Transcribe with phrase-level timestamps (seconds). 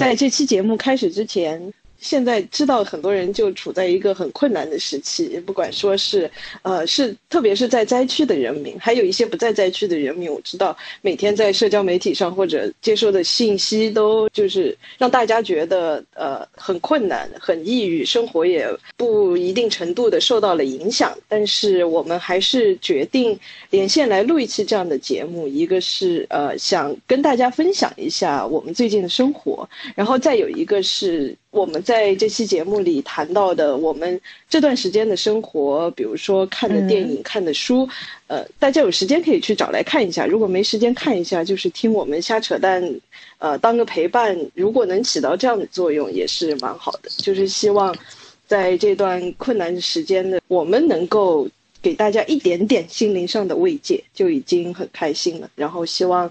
[0.00, 1.74] 在这期节目开始之前。
[2.00, 6.30] 现在知道很多人就处在一个很困难的时期，不管说是，
[6.62, 21.16] 呃，是特别是在灾区的人民，还有一些不在灾区的人民，我知道每天在社交媒体上或者接收的信息都就是让大家觉得呃很困难、很抑郁，生活也不一定程度的受到了影响。
[21.28, 23.38] 但是我们还是决定
[23.68, 31.36] 连线来录一期这样的节目，一个是呃想跟大家分享一下我们最近的生活，然后再有一个是。
[31.50, 37.88] 我们在这期节目里谈到的，我们这段时间的生活，比如说看的电影、看的书，
[38.28, 40.24] 呃，大家有时间可以去找来看一下。
[40.24, 42.82] 如果没时间看一下，就是听我们瞎扯淡，
[43.38, 47.10] 呃，当个陪伴，如果能起到这样的作用，也是蛮好的。
[47.16, 47.92] 就是希望
[48.46, 51.48] 在这段困难的时间呢，我们能够
[51.82, 55.50] 给大家一点点心灵上的慰藉，就已经很开心了。
[55.56, 56.30] 然后希望。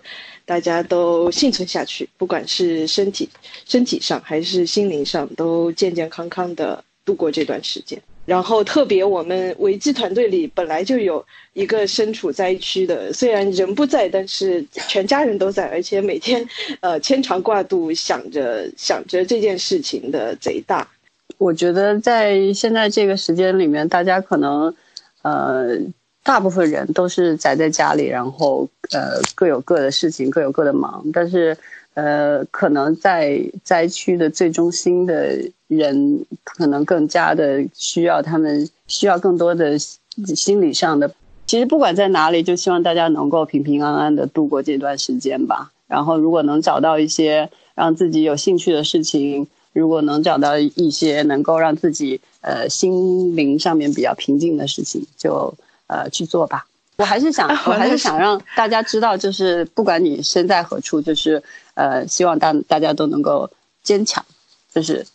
[0.49, 3.29] 大家都幸存下去，不管是身体、
[3.67, 8.01] 身体上还是心灵上，都健健康康的度过这段时间。
[8.25, 11.23] 然后，特别我们维基团队里本来就有
[11.53, 16.43] 一个身处灾区的，虽然人不在，但是全家人都在，而且每天，
[16.81, 20.87] 呃，牵肠挂肚想着想着这件事情的贼大。
[21.37, 24.73] 我觉得在现在这个时间里面，大家可能，
[25.21, 25.77] 呃。
[26.21, 31.03] 大部分人都是宅在家里，然后呃各有各的事情，各有各的忙。
[31.11, 31.57] 但是，
[31.95, 41.09] 呃，可能在灾区的最中心的人，可能更加的需要他们需要更多的心理上的。
[41.47, 45.71] 其实不管在哪里，就希望大家能够平平安安的度过这段时间吧。
[45.87, 55.51] 然后，如果能找到一些让自己有兴趣的事情，如果能找到一些能够让自己呃心灵上面比较平静的事情，就。
[55.89, 56.65] 呃，去做吧。
[56.97, 61.41] 我还是想，我还是想让大家知道，就是不管你身在何处，就是
[61.73, 63.49] 呃，希望大大家都能够
[63.81, 64.23] 坚强，
[64.73, 65.05] 就是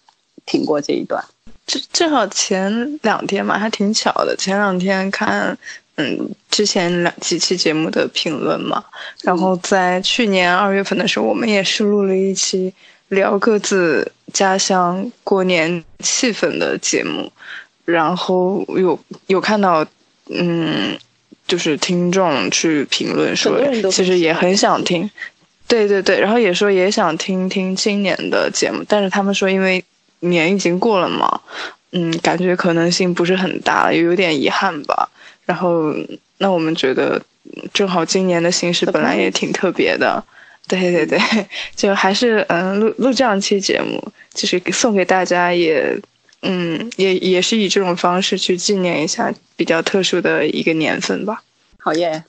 [0.47, 1.22] 挺过这一段。
[1.67, 4.34] 正正好前两天嘛，还挺巧的。
[4.36, 5.56] 前两天看，
[5.97, 8.83] 嗯，之前两几期节目的评论嘛，
[9.20, 12.73] 然后在去年二月份的时候，我们也是录了一期
[13.08, 17.30] 聊各自家乡过年气氛的节目，
[17.85, 19.86] 然后有有看到。
[20.36, 20.98] 嗯，
[21.46, 25.08] 就是听众去评论说，其实也很想听，
[25.68, 29.84] 对对对，然后也说也想听听今年的节目，但是他们说因为
[30.20, 31.40] 年已经过了嘛，
[31.92, 35.08] 嗯，感觉可能性不是很大，也有点遗憾吧。
[35.46, 35.94] 然后
[36.39, 37.20] 那我们觉得，
[37.73, 40.24] 正好今年的形式本来也挺特别的，
[40.67, 41.18] 对对对，
[41.77, 44.02] 就还是嗯录录这样一期节目，
[44.33, 45.96] 就是送给大家也。
[46.46, 51.42] 嗯，也也是以这种方式去纪念一下比较特殊的一个年份吧。
[51.78, 52.22] 好耶！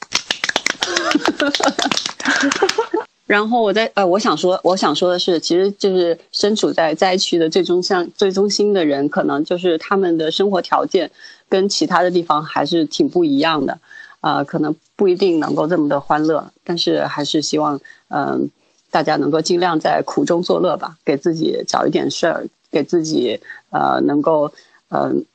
[3.28, 11.12] 然后我在呃，我想说，我想说的是，其实就是身处在灾区的最中向最中心的人，可能就是他们的生活条件
[11.50, 13.78] 跟其他的地方还是挺不一样的，
[14.22, 18.50] 啊，可能不一定能够这么的欢乐，但是还是希望嗯，
[18.92, 22.48] 大家能够尽量在苦中作乐吧，给自己找一点事儿。
[22.76, 24.52] 给自己呃能够
[24.90, 25.26] 嗯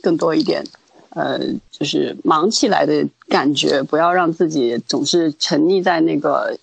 [0.00, 0.62] 更多一点
[1.10, 1.40] 呃
[1.72, 6.56] 就是忙起来的感觉，不要让自己总是沉溺在那个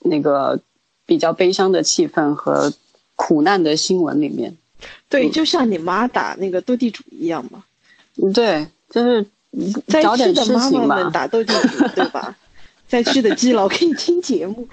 [0.00, 0.60] 那个
[1.06, 2.70] 比较悲伤的气氛和
[3.16, 4.54] 苦难的新闻里面。
[5.08, 7.64] 对，就像你妈打那个斗地主一样嘛。
[8.16, 9.26] 嗯，对，就是
[10.02, 11.08] 找点事情嘛。
[11.08, 12.36] 打斗地主，对吧？
[12.88, 14.68] 灾区的基佬可以听节目。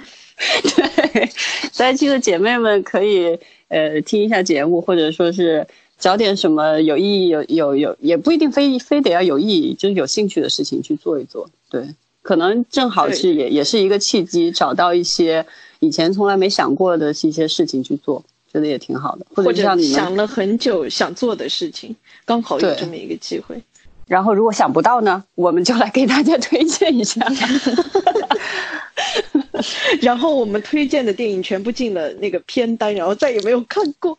[0.76, 1.32] 对，
[1.72, 3.40] 灾区的姐妹们可以。
[3.68, 5.66] 呃，听一下节目，或者说是
[5.98, 11.50] 找点什么有意义、有有有，也不一定非非得要有意义，就是有兴趣的事情去做一做。
[11.70, 11.84] 对，
[12.22, 15.46] 可能正好是也也是一个契机，找到一些
[15.80, 19.26] 以前从来没想过的一些事情去做，觉得也挺好的。
[19.36, 23.60] 或者想了很久想做的事情，刚好有这么一个机会。
[24.08, 27.26] 然后如果想不到呢，我们就来给大家推荐一下。
[30.02, 34.18] 然后我们推荐的电影全部进了那个片单，然后再也没有看过。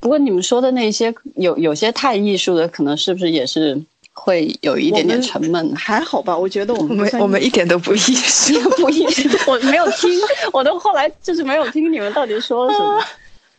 [0.00, 3.80] 不过你们说的那些有有些太艺术的，可能是不是也是
[4.12, 5.74] 会有一点点沉闷？
[5.76, 9.28] 还好吧，我觉得我们我们一点都不艺术， 不艺术。
[9.46, 10.10] 我没有听，
[10.52, 13.02] 我都后来就是没有听你们到底说了什么。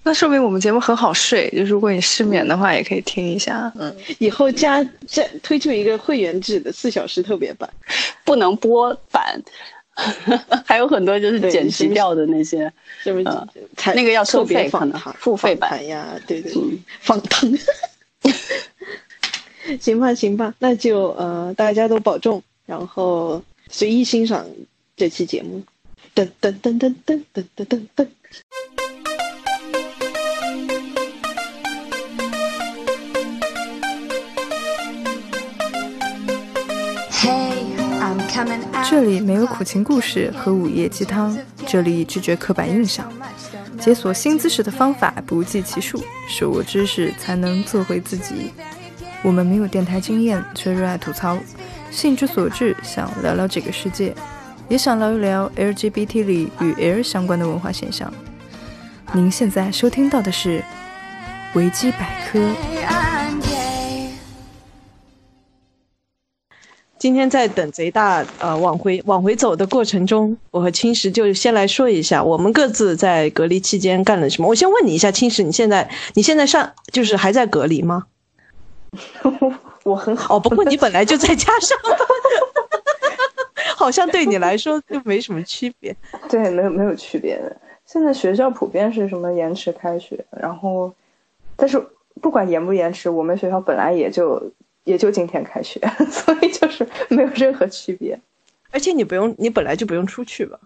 [0.06, 3.72] 那说明我们节目很好睡，就如果你失眠的话，也可以听一下。
[3.80, 7.70] 嗯，以后加加推出一个会员制的四小时特别版，
[8.26, 9.42] 不能播版。
[10.66, 12.72] 还有很多就是剪辑掉的那些，
[13.04, 13.26] 是不是？
[13.94, 16.52] 那个要收费，可能付费版呀，对对，
[17.00, 17.52] 放糖。
[19.80, 24.46] 行吧，行吧，那就呃，大家都保重，然后随意欣赏
[24.98, 25.64] 这期节目。
[26.16, 28.08] 噔噔噔噔噔噔噔噔噔。
[38.90, 41.38] 这里没有苦情故事和午夜鸡汤，
[41.68, 43.12] 这里拒绝刻板印象。
[43.80, 48.52] 解锁新知识的方法不计其数，手握知识才能做回自己。
[49.22, 51.38] 我们没有电台经验，却热爱吐槽，
[51.92, 54.16] 兴之所至，想聊聊这个世界，
[54.68, 58.12] 也想聊一聊 LGBT 里与 L 相关的文化现象。
[59.12, 60.64] 您现在收听到的是
[61.54, 63.13] 维基百科。
[67.04, 74.48] 今天在等贼大呃往回往回走的过程中，我和青石就先来说一下我们各自在隔离期间干了什么。
[74.48, 78.06] 我先问你一下，青石，你现在你现在上就是还在隔离吗？
[79.84, 81.78] 我很好，哦，不过你本来就在家上，
[83.76, 85.94] 好像对你来说就没什么区别。
[86.30, 87.54] 对，没有没有区别的。
[87.86, 90.94] 现在学校普遍是什么延迟开学，然后，
[91.58, 91.86] 但是
[92.22, 94.42] 不管延不延迟，我们学校本来也就。
[94.84, 95.80] 也就今天开学，
[96.12, 98.20] 所以就是没有任何区别，
[98.72, 100.60] 而且你不用，你本来就不用出去吧？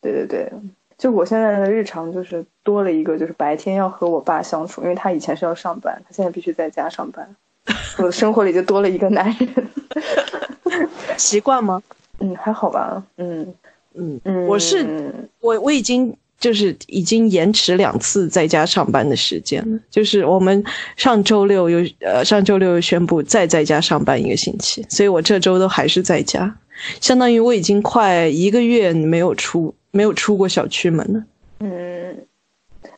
[0.00, 0.52] 对对对，
[0.98, 7.36] 就我现在的日常就是多了一个，就是白天要和我爸相处，因为他以前是要上班，他现在必须在家上班，
[7.98, 9.68] 我的生活里就多了一个男人，
[11.16, 11.82] 习惯吗？
[12.18, 13.02] 嗯，还好吧。
[13.16, 13.54] 嗯
[13.94, 16.16] 嗯嗯，我是我我已经。
[16.44, 19.80] 就是已经延迟两次在家上班的时间了。
[19.88, 20.62] 就是我们
[20.94, 26.54] 上周六又呃上周六又宣布再在家上班一个星期，所以我这周都还是在家，
[27.00, 31.24] 相当于我已经快一个月没有出没有出过小区门了。
[31.60, 32.26] 嗯，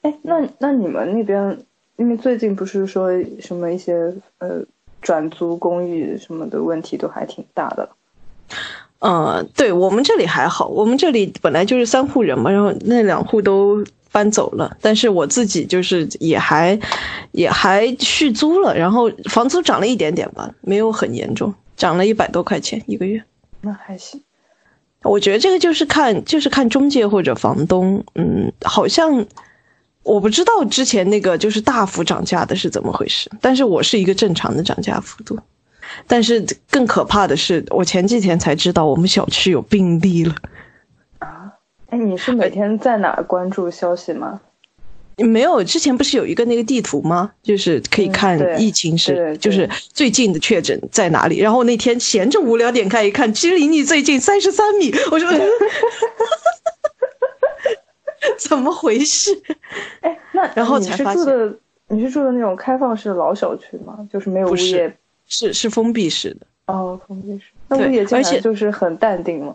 [0.03, 1.57] 哎，那那你们那边，
[1.99, 3.11] 因为最近不是说
[3.41, 3.95] 什么一些
[4.39, 4.61] 呃
[5.01, 7.89] 转租公寓什么的问题都还挺大的。
[9.01, 16.79] 嗯，对我们这里还好，我们这里本来就是三户人嘛，然后那两户都搬走了，但是我自己就是也还
[17.33, 23.23] 也还续租了，然后房租涨了一点点吧，没有很严重，涨了一百多块钱一个月，
[23.61, 24.23] 那还行。
[25.03, 29.27] 我觉得这个就是看就是看中介或者房东，嗯，好像
[30.03, 35.39] 我不知道之前那个就是大幅涨价的是怎么回事，但是我是一个正常的涨价幅度。
[36.07, 40.35] 但是更可怕的是，我前几天才知道我们小区有病例了。
[41.19, 41.53] 啊，
[41.91, 44.41] 哎，你是每天在哪关注消息吗？
[45.19, 47.33] 没有，之前不是有一个那个地图吗？
[47.43, 51.39] 就是可以看疫情是，就是最近的确诊在哪里。
[51.39, 54.93] 然后那天闲着无聊点开一看，其实离你最近三十三米。
[55.11, 55.27] 我说，
[58.37, 59.31] 怎么回事？
[60.03, 61.25] 哎，那然后才发现，
[61.89, 64.07] 你是住的那种开放式老小区吗？
[64.13, 64.95] 就是没有物业。
[65.27, 67.47] 是是封闭式的哦，封闭式。
[67.69, 69.55] 那物业进来就是很淡定了。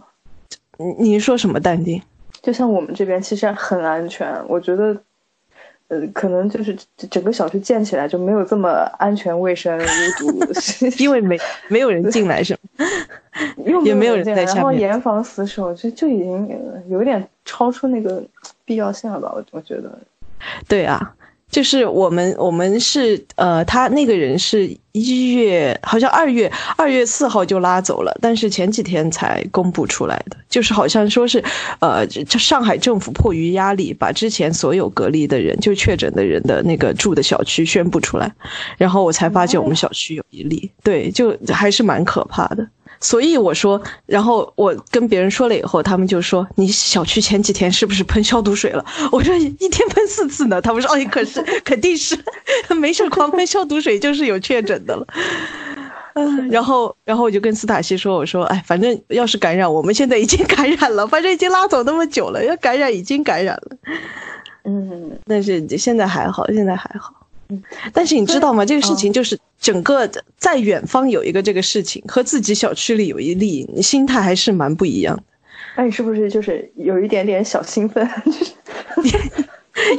[0.77, 2.01] 你你说什么淡定？
[2.41, 4.97] 就像我们这边其实很安全，我觉得，
[5.89, 6.75] 呃，可能就是
[7.09, 9.83] 整个小区建起来就没有这么安全、卫生、无
[10.17, 10.45] 毒，
[10.97, 11.37] 因为没
[11.67, 12.85] 没有人进来是吗？
[13.85, 16.59] 也没有人在下面，然后严防死守，就就已经
[16.89, 18.23] 有点超出那个
[18.65, 19.31] 必要性了吧？
[19.35, 19.97] 我我觉得。
[20.67, 21.15] 对啊。
[21.51, 31.43] 就是我们，我们是呃，他那个人是一月，好像二月二月四号就拉走了，但是前几天才公布出来的，就是好像说是，
[31.79, 32.07] 呃，
[32.39, 38.33] 上海政府迫于压力，把之前所有隔离的人，就确诊的人的那个住的小区宣布出来，
[38.77, 42.65] 然后我才发现我们小区有一例，对，就还是蛮可怕的。
[43.01, 48.85] 所以我说，然后我跟别人说了以后，他们就说你小区前几天是不是喷消毒水了？
[49.11, 50.61] 我说一天喷四次呢。
[50.61, 52.17] 他们说，哎，可是 肯定是
[52.77, 55.05] 没事狂喷消毒水就是有确诊的了。
[56.13, 63.77] 嗯， 然后然后我就跟斯塔西说，我说，哎，反正要是感染，我们现在已经感染了，反正已经拉走那么久了，要感染已经感染了。
[64.65, 67.13] 嗯，但是现在还好，现在还好。
[67.93, 68.65] 但是你知道吗？
[68.65, 75.23] 这个事情就是整个在远方有一个这个事情，和自己小区里有一例，你心态还是蛮不一样的。
[75.77, 78.07] 那你是不是就是有一点点小兴奋？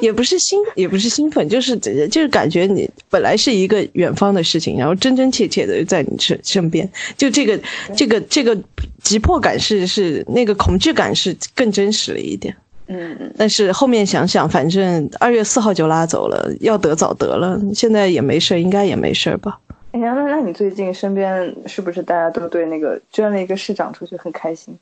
[0.03, 7.59] 也不是兴，也不是兴奋，就是就是感觉你本来是一个远方的事情，然后真真切切的在你身身边，就这个
[7.97, 8.57] 这个这个
[9.03, 12.55] 急迫感是是那个恐惧感是更真实了一点。
[12.93, 19.59] 嗯，但是后面想想，反正二月四号就拉走了，要得早得了，现在也没事，应该也没事吧？
[19.93, 24.77] 哎呀，那那你最近身边是不是大家都对那个捐了一个市长出去很开心？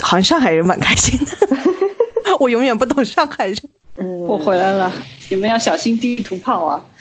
[0.00, 3.56] 好像上海人蛮开心的， 我永远不懂上海人。
[3.96, 4.90] 嗯，我回来了，
[5.28, 6.84] 你们要小心地图炮啊！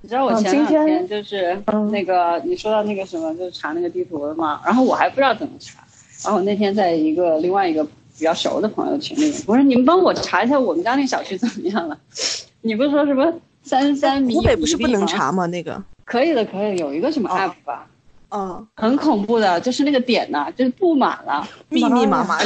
[0.00, 1.56] 你知道我前两天就是
[1.90, 4.60] 那个你说到那个什么，就是查那个地图了嘛？
[4.64, 5.80] 然后我还不知道怎么查。
[6.24, 11.98] 然后那天在一个另外一个比较熟的朋友群里，我说你们帮我查一下我们家那小区怎么样了？
[12.62, 14.34] 你不是说什么三三米？
[14.34, 15.46] 湖北不是不能查吗？
[15.46, 17.86] 那个可以的，可以有一个什么 app 吧？
[18.34, 22.38] 嗯，很恐怖的，就是那个点呐、就是布满了 密密麻麻？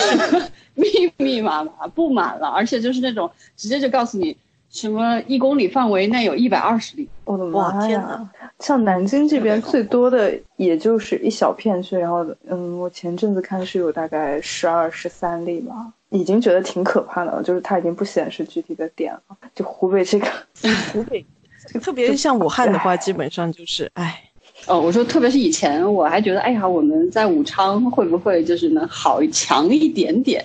[0.75, 4.37] 密密麻麻布满了，而且就是那种直接就告诉你
[4.71, 8.31] 什么一公里范围内有一百二十例，我的妈呀天哪！
[8.61, 15.75] 像南京这边最多的也就是一小片区，然后嗯，我前阵子看是有大概十二、十三例吧，
[16.11, 19.37] 已经觉得挺可怕的了，就是它已经不显示具体的点了。
[19.55, 20.27] 就湖北这个，
[20.93, 21.25] 湖北，
[21.81, 24.23] 特别像武汉的话，基本上就是，哎，
[24.67, 30.45] 哦，我说特别是以前我还觉得，哎呀，我们在武昌会不会就是能好强一点点？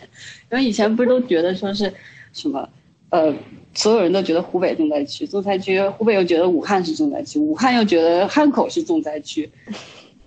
[0.52, 1.92] 因为以前不是都觉得说是
[2.34, 2.68] 什么，
[3.10, 3.34] 呃，
[3.74, 9.50] 所有人都觉得湖北重灾区，重灾区，湖北又觉得武汉是重灾区，武汉又觉得汉口是重灾区，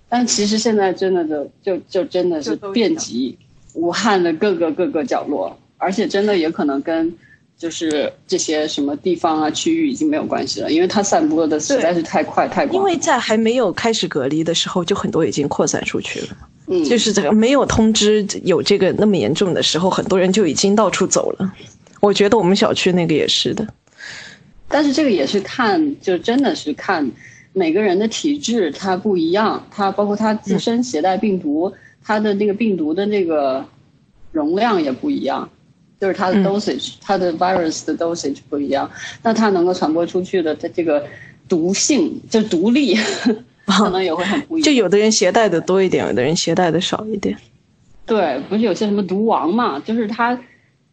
[0.09, 3.37] 但其实现在真的就就就真的是遍及
[3.73, 7.13] 武汉的各个各个角落，而且真的也可能跟。
[7.57, 12.75] 就是这些什么地方啊、区域已经没有关系了，因为它散播的实在是太快太广。
[12.75, 16.27] 因为在还没有开始隔离的时候，就很多已经扩散出去了。
[16.67, 21.49] 嗯，就是这个没有通知有这个那么严重的时候，很多人就已经到处走了。
[22.05, 23.67] 我觉得我们小区那个也是的。
[24.67, 27.11] 但是这个也是看，就真的是看
[27.53, 33.65] 每个人的体质它不一样，它包括它自身携带病毒，它的那个病毒的那个
[34.31, 35.49] 容量也不一样，
[35.99, 38.89] 就是它的嗯 dosage，、它的 virus 的 dosage 不一样，
[39.23, 41.05] 那它能够传播出去的它这个
[41.47, 42.97] 毒性就毒力，
[43.65, 44.65] 可能也会很不一样。
[44.65, 47.37] 就有的人携带的多一点，有的人携带的少一点。
[48.05, 50.37] 对，不是有些什么毒王嘛，就是他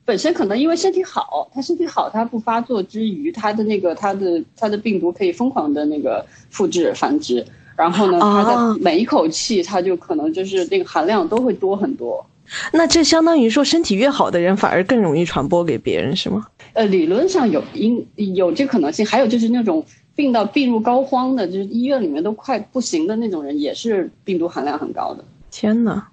[0.04, 7.44] 本身可能因为身体好，他身体好，他不发作之余，他的那个他的他的病毒可以疯狂的那个复制繁殖，
[7.76, 12.24] 然后呢，他哦的每一口气，他就可能就是那个含量都会多很多。
[12.72, 16.46] 那这相当于说，身体越好的人反而更容易传播给别人，是吗？
[16.74, 18.04] 呃，理论上有因
[18.34, 19.82] 有这可能性，还有就是那种
[20.14, 25.24] 病到病入膏肓的，就是医院里面都快不行的那种人，也是病毒含量很高的。
[25.50, 26.08] 天哪，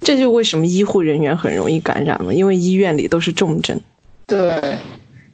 [0.00, 3.80] 这就为什么医护人员很容易感染了，因为医院里都是重症。
[4.26, 4.76] 对，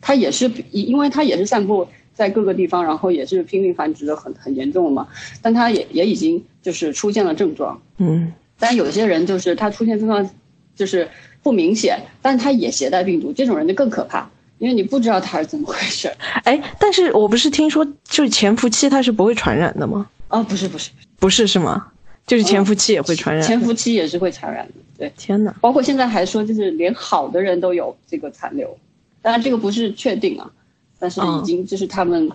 [0.00, 5.08] 它也是因为它也是散布在各个地方，然后也是拼命繁殖的很很严重了嘛。
[5.40, 10.28] 但它也也已经就是出现了症状，嗯，但有些人就是他出现症状
[10.76, 11.08] 就是
[11.42, 16.12] 不明显，但他也携带病毒，这种人就更可怕，因为你不知道他是怎么回事。
[16.44, 20.06] 哎，但是我不是听说，就是潜伏期它是不会传染的吗？
[20.28, 21.91] 哦，不是不是，不是是吗？
[22.26, 23.44] 就是潜伏期也会传染。
[23.44, 25.12] 潜伏期也是会传染的，对。
[25.16, 28.76] 天哪，包括现在还说，就是连好的人都有这个残留，
[29.20, 30.50] 当然这个不是确定啊，
[30.98, 32.30] 但是已经就是他们，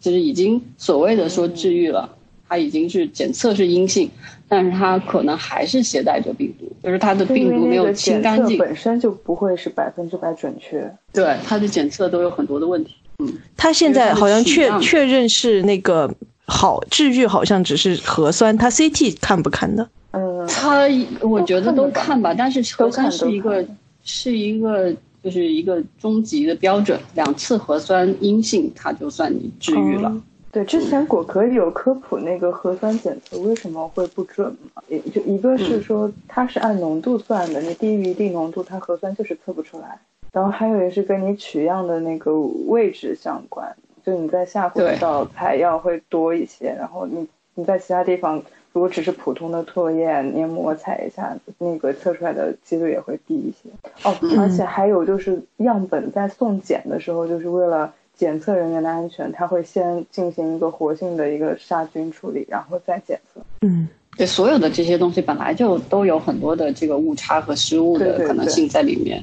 [0.00, 2.08] 就是已经所谓的说治愈了，
[2.48, 4.10] 他已经是检测是阴性，
[4.48, 10.90] 但是他可能还是携带着病毒，就是他的病毒没有清干净，本身就不会是百分之百准确。
[11.12, 12.94] 对他的检测都有很多的问题。
[13.18, 16.14] 嗯他现在好像确确认是那个
[16.46, 19.88] 好治愈，好像只是核酸，他 CT 看不看的？
[20.12, 20.86] 嗯，他
[21.20, 23.64] 我觉得都都看看吧，但是核酸都看是一个
[24.02, 30.08] 是一个就是一个终极的标准，两次核酸阴性，它就算你治愈了。
[30.08, 30.22] 哦
[30.52, 34.82] 对，之前果壳里有科普那个核酸检测为什么会不准嘛？
[34.88, 39.98] 也就一个是说它是按浓度算的，你低于一定浓度，它核酸就是测不出来。
[40.32, 42.32] 然后还有也是跟你取样的那个
[42.68, 43.70] 位置相关，
[44.06, 44.86] 就你在下对。
[44.86, 48.40] 水道采样会多一些，然后你你在其他地方
[48.72, 53.68] 如果只是普通的唾液、黏膜采一下，那个测出来的几率也会低一些。
[54.04, 63.40] 哦，而且还有就是样本在送检的时候，就是为了检测人员的安全，他会先进行一个活性的一个杀菌处理，然后再检测。
[63.62, 69.20] 嗯，对，所有的这些东西本来就都有很多的这个误差和失误的可能性在里面，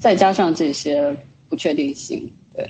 [0.00, 1.16] 再加上这些
[1.48, 2.68] 不确定性，对，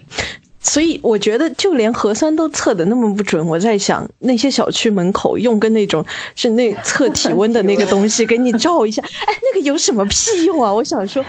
[0.64, 6.04] 所以我觉得就连核酸都测的那么不准，我在想那些小区门口用个那种
[6.34, 10.72] 是那测体温的那个东西给你照一下， 哎，那个有什么屁用啊？
[10.72, 11.22] 我想说，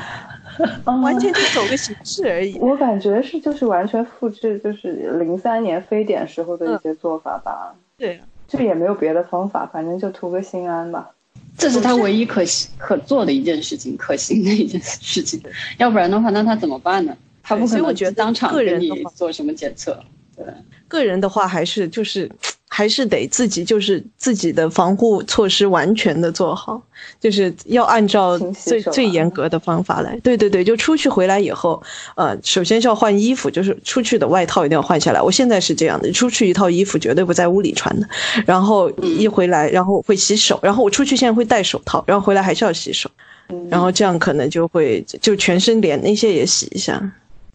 [0.85, 2.57] 完全就走个形式而已。
[2.59, 11.09] 我感觉是就是完全复制就是零三年非典时候的一些做法吧，对啊，就也没有别的方法，反正就图个心安吧。
[11.57, 15.41] 这是他唯一可行可做的一件事情，可行的一件事情，
[15.77, 17.15] 要不然的话，那他怎么办呢？
[17.47, 19.97] 他不可能所以我觉得当场个人的话做什么检测，
[20.35, 20.45] 对。
[20.87, 22.29] 个人的话，还是就是
[22.69, 26.79] 还是得自己就是自己的防护措施完全的做好，
[27.19, 30.17] 就是要按照最最严格的方法来。
[30.19, 31.81] 对对对，就出去回来以后，
[32.15, 35.19] 呃，首先是要换衣服，就是出去的外套一定要换下来。
[35.19, 38.07] 我现在是这样的，出去一套衣服绝对不在屋里穿的，
[38.45, 43.09] 然后一回来，然后会洗手，然后我出去现在会戴手套，然后回来还是要洗手，
[43.49, 47.01] 嗯然后这样可能就会就全身脸那些也洗一下，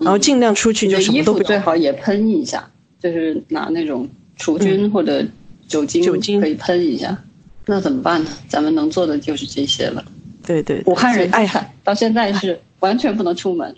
[0.00, 1.45] 然后尽量出去就什么都不要。
[1.45, 5.25] 最好也喷一下，就是拿那种除菌或者
[5.69, 7.16] 酒精酒精可以喷一下。
[7.66, 8.30] 那怎么办呢？
[8.49, 10.04] 咱们能做的就是这些了。
[10.45, 13.76] 对对，武汉人哎呀，到现在是完全不能出门，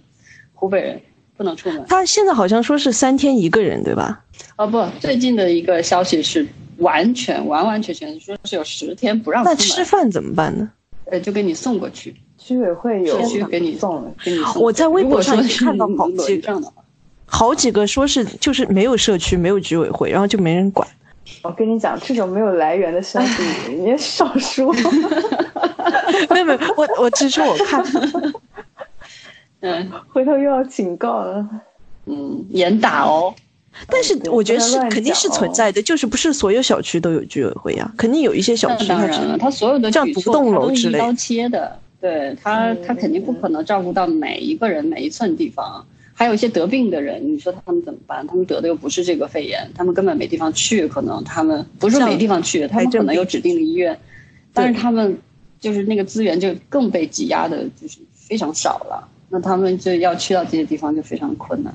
[0.55, 1.00] 湖北人
[1.37, 1.85] 不能出门。
[1.88, 4.25] 他现在好像说是三天一个人，对吧？
[4.57, 6.47] 哦不，最近的一个消息是
[6.79, 10.71] 完全完完全全说是有十天不让出那，吃饭怎么办呢？
[11.11, 12.14] 呃就给你送过去，
[12.45, 14.63] 居委会有社区给你送了，给你送。
[14.63, 16.61] 我在微博上看到好轮几个
[17.27, 20.87] 好几个说是就是没有社区，没有居委会，然后就没人管。
[21.43, 24.73] 我跟你讲，这种没有来源的消息，你也少说。
[26.31, 27.83] 没有没有，我我只是说我看，
[29.61, 31.49] 嗯回头又要警告了。
[32.07, 33.33] 嗯，严打哦。
[33.89, 45.87] 但是我觉得是肯定是存在的，就是不是所有小区都有居委会呀、肯定有一些小区它只当然了，他所有的像举措独栋楼之类一刀切的，对他他嗯肯定不可能照顾到每一个人每一寸地方。
[46.14, 48.25] 还有一些得病的人，你说他们怎么办？
[48.26, 53.99] 他们得的又不是这个肺炎，他们根本没地方去，可能他们不是没地方去，他们可能有指定的医院，
[54.52, 55.16] 但是他们
[55.59, 59.09] 就是那个资源就更被挤压的，就是非常少了。
[59.30, 61.75] 那他们就要去到这些地方就非常困难，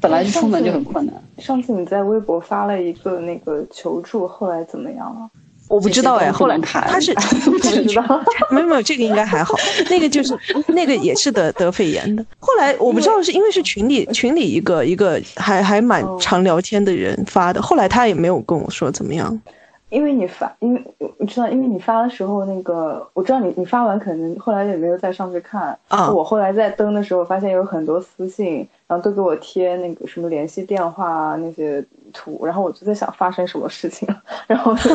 [0.00, 1.14] 本来就出门就很困难。
[1.38, 5.30] 上次你在微博发了一个那个求助，后来怎么样了？
[5.72, 7.14] 我不知道哎，后来能谈他是
[7.50, 8.22] 不知道。
[8.50, 9.54] 没有没有，这个应该还好。
[9.88, 12.22] 那个就是那个也是得得肺炎的。
[12.38, 19.40] 后来我不知道是因为是群里群里一个一个还还蛮常聊天的人发的，后来他也没有跟我说怎么样。
[19.88, 20.82] 因为你发，因为
[21.18, 25.78] 你知道，因为你发的时候，那个我知道你你发完可能后来也没有再上去看。
[25.88, 34.90] 啊我后来在登的时候，发现有很多私信，然后都给我贴那个什么联系电话啊那些图，然后我就在想发生什么事情了，然后我就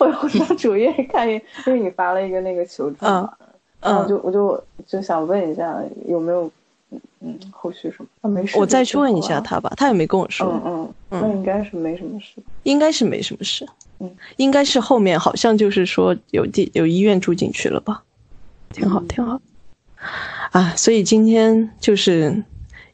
[0.00, 3.32] 我我上 主页看，因为你发了一个那个求助嘛，
[3.80, 6.50] 然后就我就就想问一下有没有
[6.90, 8.06] 嗯嗯后续什么？
[8.22, 9.40] 他没事，我再去问一下。
[9.40, 12.36] 他吧，他也没跟我说，嗯嗯，那应该是没什么事。
[12.62, 13.66] 应该是没什么事
[13.98, 14.10] 嗯。
[14.36, 18.02] 应该是后面好像就是说有地有医院住进去了吧，
[18.70, 19.40] 挺好挺好。
[20.52, 22.42] 啊，所以今天就是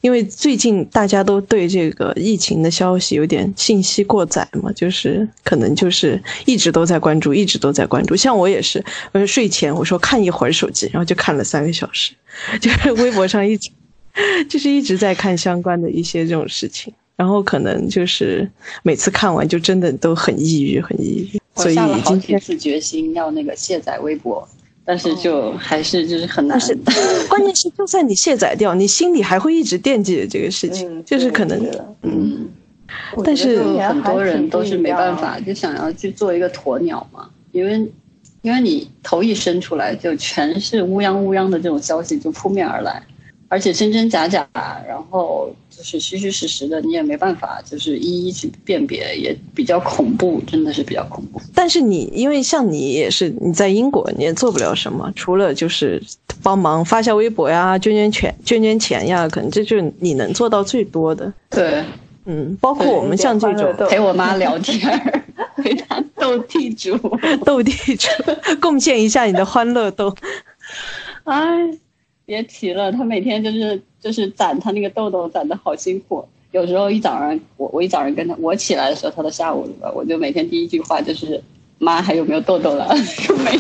[0.01, 8.17] 因为最近大家都对这个疫情的消息有点信息过载嘛，就是可能就是一直都在关注，一直都在关注。
[8.17, 8.83] 像我也是，
[9.13, 12.13] 我睡前我说看一会儿手机，然后就看了三个小时，
[12.61, 13.71] 就是微博上一直
[14.49, 16.93] 就是一直在看相关的一些这种事情。
[17.17, 18.51] 然后可能就是
[18.83, 21.41] 每次看完就真的都很抑郁，很抑郁。
[21.55, 24.49] 所以我下了好今天几次决心要那个卸载微博，
[24.91, 26.59] 但是就还是就是很难。
[26.59, 26.77] 但是
[27.31, 32.49] 关键是，就算你卸载掉，你心里还会一直惦记着这个事情，嗯，就是可能的嗯，
[33.25, 37.89] 但是很多人都是没办法，就想要去做一个鸵鸟嘛，因为
[38.43, 43.01] 因为你头一伸出来，就全是乌泱乌泱的这种消息就扑面而来，
[43.47, 44.45] 而且真真假假，
[44.89, 51.41] 然后就是虚虚实实的，你也没办法就是一一去辨别，也比较恐怖，真的是比较恐怖。
[51.55, 56.03] 但是你因为像你也是你在英国，你也做不了什么，除了就是
[56.43, 61.33] 帮忙发下微博呀、捐捐钱、捐捐钱呀，可能这就是你能做到最多的。
[61.49, 61.83] 对，
[62.27, 65.25] 嗯，包括我们像这种陪我妈聊天儿，
[65.63, 66.95] 陪她斗地主。
[67.47, 68.09] 斗地主，
[68.61, 70.15] 贡献一下你的欢乐豆。
[71.25, 71.41] 哎，
[72.27, 76.25] 别提了，她每天就是就是攒他那个痘痘，攒的好辛苦。
[76.53, 81.41] 有时候一早上，我我一早上跟他，我起来的时候，他都下午了，我就每天第一句话就是
[81.79, 83.59] ：“妈，还有没有痘痘了？” 说没有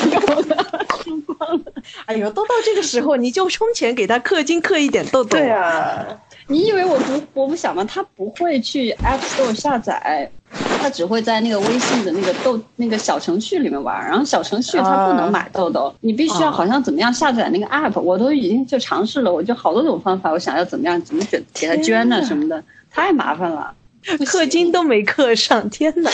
[0.48, 1.72] 了，输光了。
[2.06, 5.30] 哎呦，都到这个时候，你就充钱给他氪金氪一点痘痘。
[5.38, 6.04] 对啊，
[6.48, 7.84] 你以为我不我不想吗？
[7.84, 14.04] 他不会去 App Store 下载，他只会在那个微信的那个豆那个小程序里面玩。
[14.04, 18.00] 然后小程序它不能买豆豆，你必须要好像怎么样下载那个 App。
[18.00, 23.72] 我都已经就尝试了，我就好多种方法，我想要怎么样怎么给给他捐呢、什么的，太麻烦了。
[24.02, 26.10] 氪金都没氪上，天哪！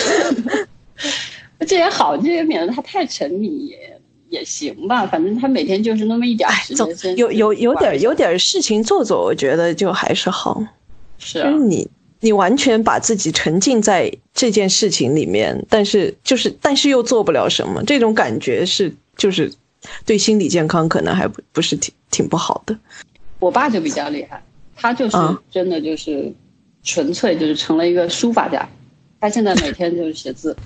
[1.67, 5.07] 这也好，这也免得他太沉迷也也行吧。
[5.07, 10.63] 反正他每天就是那么一点儿时间先，有有有点有点事情做做，我觉得就还是好。
[11.19, 11.89] 是啊就是，你
[12.27, 19.49] 你完全把自己沉浸在这件事情里面，但是就是但是又做不了什么，这种感觉是就是
[20.05, 22.77] 对心理健康可能还不不是挺挺不好的。
[23.39, 24.43] 我爸就比较厉害，
[24.75, 26.33] 他就是啊真的就是
[26.83, 28.69] 纯粹就是成了一个书法家，
[29.21, 30.57] 他现在每天就是写字，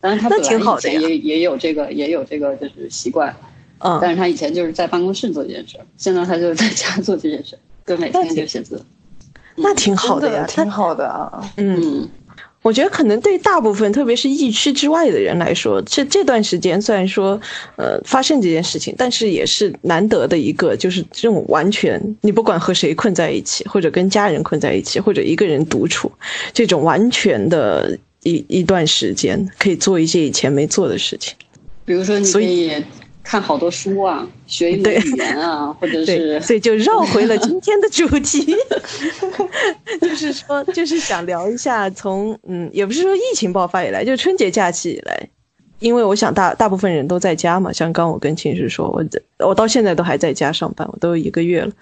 [0.00, 3.32] 当然他本来挺好的呀以前也也有这个也有这个就是习惯，
[3.78, 8.84] 嗯，但是他以前就是在办公室做这件事儿，现在他就在家做这件事儿，就每天就写字。
[9.62, 10.44] 那挺好的呀。
[10.48, 11.52] 他挺好的啊。
[11.56, 12.08] 嗯，嗯，
[12.62, 17.40] 我觉得可能对大部分，特别是疫区之外的人来说，这这段时间虽然说
[17.76, 26.10] 呃发生这件事情，但是也是难得的一个，就是这种完全你不管和谁困在一起，或者跟家人困在一起，或者一个人独处，
[26.52, 31.34] 这种完全的一一段时间，可以做一些以前没做的事情。
[31.86, 32.72] 比如说你可以
[33.22, 38.56] 看好多书啊，学一门语言啊，或者是，所以就绕回了今天的主题，
[40.00, 45.28] 就是说，就是想聊一下从嗯，也不是说疫情爆发以来，就春节假期以来。
[45.78, 49.02] 因为我想大大部分人都在家嘛，像刚我跟秦师说，我
[49.48, 51.72] 我到现在都还在家上班，我都有一个月了，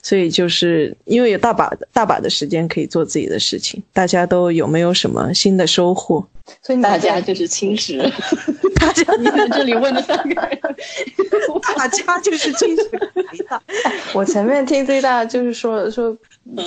[0.00, 6.24] 所以就是因为有大把大把的时间可以做自己的事情，大家都有没有什么新的收获？
[6.62, 7.98] 所以大家就是青石，
[8.80, 10.58] 大家你在这里问的三个人，
[11.76, 12.90] 大家就是青石。
[14.14, 16.16] 我前面听最大就是说说。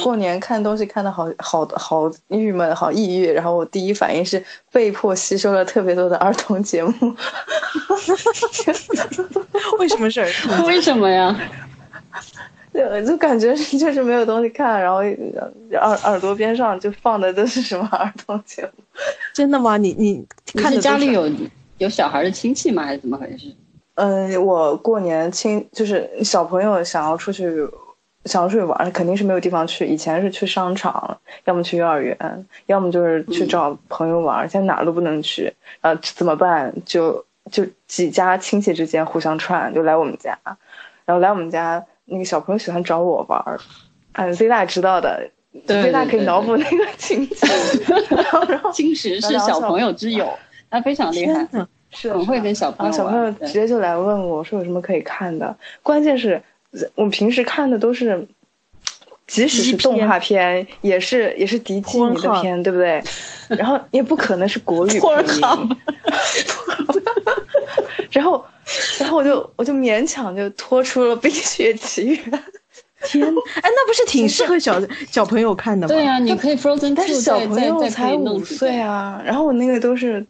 [0.04, 3.32] 过年看东西看的好好好郁闷，好抑郁。
[3.32, 6.94] 然后我第一反应是被迫吸收了特别多的儿童节目。
[9.80, 10.68] 为什么是儿童？
[10.68, 11.36] 为什么呀？
[13.04, 18.84] 就就感觉就是没有东西看，然后耳耳朵边上就放的都是什么儿童节目。
[19.34, 19.78] 真的吗？
[19.78, 21.30] 你你看家里有
[21.78, 22.84] 有小孩的亲戚吗？
[22.84, 23.54] 还是怎么回事？
[23.96, 27.68] 嗯，我过年亲就是小朋友想要出去。
[28.26, 29.84] 想要出去玩，肯定是没有地方去。
[29.84, 34.48] 以前是去商场，要么去幼儿园，要么就是去找朋友玩。
[34.48, 36.72] 现在哪都不能去，呃，怎么办？
[36.86, 40.38] 就就几家亲戚之间互相串，就来我们家，
[41.04, 43.60] 然后来我们家，那个小朋友喜欢找我玩儿。
[44.14, 45.30] 嗯，Z 大知道的
[45.66, 47.50] ，Z 大可以脑补那个情景。
[48.10, 50.30] 然后 金石是小朋友之友，
[50.70, 51.48] 他非常厉害，
[51.90, 52.92] 是很会跟小朋友。
[52.92, 56.42] 小朋友直接就来问我说有什么可以看的，关键是。
[56.96, 58.26] 我们平时看的都是，
[59.28, 63.04] 即使是动画片，也是也是迪基尼的片，对不对？
[63.50, 65.78] 然后也不可能是国语 配音。
[68.10, 68.46] 然后，
[69.00, 72.18] 然后我就我就勉强就拖出了《冰雪奇缘》。
[73.04, 74.80] 天，哎，那不是挺适合小
[75.10, 75.94] 小朋友看的吗？
[75.94, 79.20] 对呀，你可以 Frozen，但是小朋友才五岁啊。
[79.26, 80.24] 然后我那个都是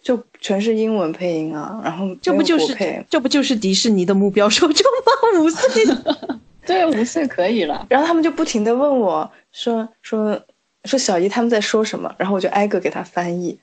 [0.00, 5.42] 就全是英文配音啊，然后这不就是这不就是迪士尼的目标受众吗？
[5.42, 5.84] 五岁，
[6.64, 7.84] 对，五岁可以了。
[7.90, 10.40] 然后他们就不停的问我说说
[10.84, 13.58] 说小姨他们在说什么，然后我就挨个给他翻译，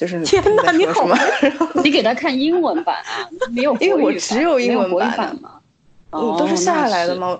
[0.00, 1.14] 就是天哪，你好吗？
[1.84, 3.28] 你给他看英文版啊？
[3.52, 5.60] 没有，因为我只有英文版嘛，
[6.10, 7.38] 都是下来的吗？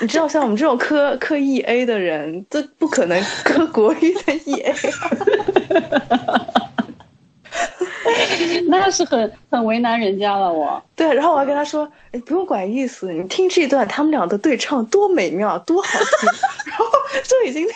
[0.00, 4.74] 你知道像我们这种磕磕 E A 的人，这不可能磕 国语的 E A。
[8.68, 16.30] 那是很很为难人家了，我对，然后我还跟他说，哎，不用管意思，你听这段他们俩的对唱多美妙，多好听，
[16.70, 16.86] 然后
[17.22, 17.66] 就已经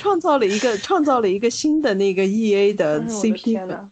[0.00, 3.90] 创造了一个 创造了一个新的那个 E A 的 C P 粉。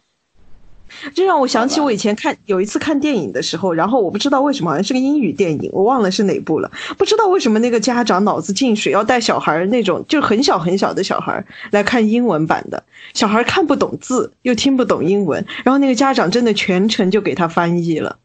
[1.13, 6.71] 这让我想起我以前看有一次看电影的时候，然后我不知道为什么好像是个英语电影，我忘了是哪部了。
[6.97, 18.17] 不知道为什么那个家长脑子进水，要带小孩那种就很小很小的小孩来看英文版的，小孩看不懂字又听不懂英文，然后那个家长真的全程就给他翻译了，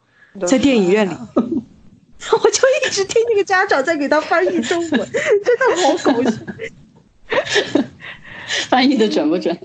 [0.46, 6.38] 在电影院里， 我就一直听那个家长在给他翻译中文， 真的好搞笑。
[8.68, 9.56] 翻译的准不准？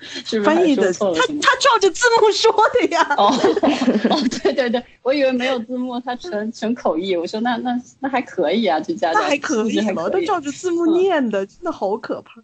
[0.00, 1.10] 是翻译的，他
[1.42, 3.14] 他照着字幕说的呀。
[3.16, 3.34] 哦
[4.10, 7.16] 哦，对对对，我以为没有字幕，他纯纯口译。
[7.16, 10.08] 我说那那那还可以啊，这家那还可以吗？
[10.08, 12.40] 都照着字幕念的，真的好可怕。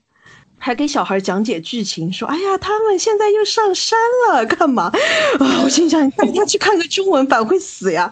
[0.59, 3.99] 还给小孩讲解剧情，说：“哎呀，他们现在又上山
[4.33, 4.91] 了，干嘛？”
[5.39, 8.11] 啊， 我心想，他去看个中文版会死呀。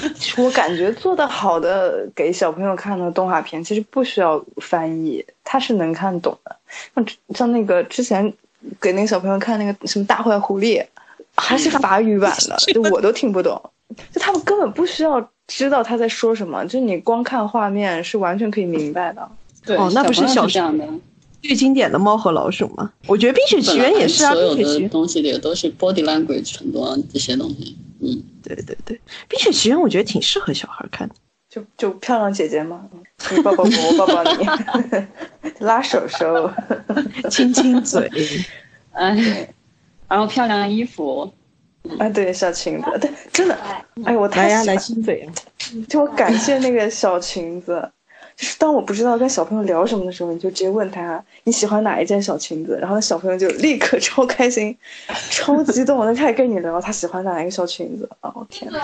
[0.38, 6.56] 我感觉做的好的给小朋友看的动画片，其实不需要翻译，他是能看懂的。
[6.94, 8.32] 像像那个之前
[8.80, 10.84] 给那个小朋友看那个什么大坏狐狸，
[11.36, 13.60] 还是法语版的，就我都听不懂。
[14.12, 19.26] 就他们根本不需要知道他在说什么，就你光看画面是完全可以明白的。
[19.64, 20.86] 对，哦，那不是小这样的
[21.42, 22.90] 最经典的猫和老鼠吗？
[23.06, 27.76] 我觉得《冰雪奇缘》也是啊，所有的东西里都是 body language 很多这些东西。
[28.00, 28.96] 嗯，对对对，
[29.28, 31.14] 《冰雪奇缘》我觉得挺适合小孩看的。
[31.48, 32.86] 就就漂亮姐姐嘛，
[33.30, 34.46] 你抱抱我，我抱抱你，
[35.64, 36.52] 拉手手，
[37.30, 38.06] 亲亲嘴，
[38.92, 39.48] 哎，
[40.06, 41.32] 然后漂亮衣服，
[41.98, 43.58] 啊，对，小裙子，对，真的，
[44.04, 45.32] 哎，我太呀，来亲嘴啊！
[45.88, 47.90] 就我感谢那个小裙子，
[48.38, 54.74] 就是当我不知道跟小朋友聊什么的时候，你就直接问他你喜欢哪一件小裙子，然后那小朋友就立刻 超开心，
[55.28, 58.08] 超 激动，就开始跟你聊他喜欢哪一个小裙子。
[58.20, 58.78] 哦天呐。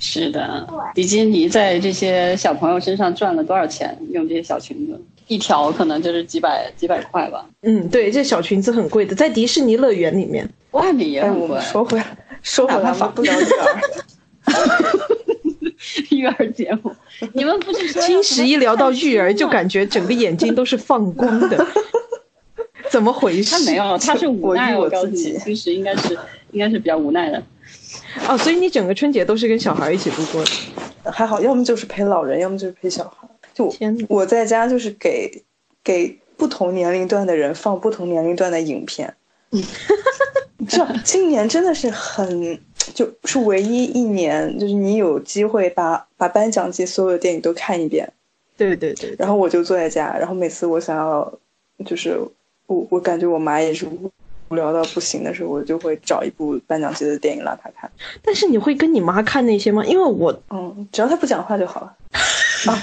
[0.00, 3.96] 是的，迪基尼在这些小朋友身上赚了多少钱？
[4.10, 7.44] 用这些小裙子，一条可能就是几百几百块吧。
[7.62, 11.60] 嗯，对，这小裙子很贵的，在迪士尼乐园里面，外面也很贵。
[11.60, 12.06] 说回来，
[12.42, 13.82] 说回来，不聊育儿，
[16.10, 16.94] 育儿节目，
[17.32, 18.02] 你们不是说？
[18.02, 21.66] 青石一聊到育儿，就感觉整个眼睛都是放光的。
[22.90, 23.50] 怎么回事？
[23.50, 24.76] 他没有，他是无奈。
[24.76, 26.18] 我告诉你，其实应该是
[26.52, 27.42] 应该是比较无奈的。
[28.26, 30.42] 哦，所以你整个春节都是跟小孩一起度过
[31.04, 31.12] 的？
[31.12, 33.28] 还好，要么就是陪老人，要么就是陪小孩。
[33.52, 33.72] 就
[34.08, 35.42] 我在家就是给
[35.82, 39.12] 给不同年龄段的人放不同年龄段的影片。
[39.50, 39.62] 嗯，
[40.68, 42.58] 这今年真的是很，
[42.94, 48.10] 就是唯一一年，就是你有机会把把颁奖季所有的电影都看一遍。
[48.56, 49.14] 对对对。
[49.18, 51.32] 然后我就坐在家，然后每次我想要，
[51.86, 52.18] 就是
[52.66, 53.86] 我我感觉我妈也是
[54.50, 57.90] 无聊到不行的时候，我就会找一部颁奖季的电影让她看。
[58.22, 59.84] 但是你会跟你妈看那些吗？
[59.84, 61.94] 因为我嗯，只要她不讲话就好了。
[62.66, 62.82] 啊，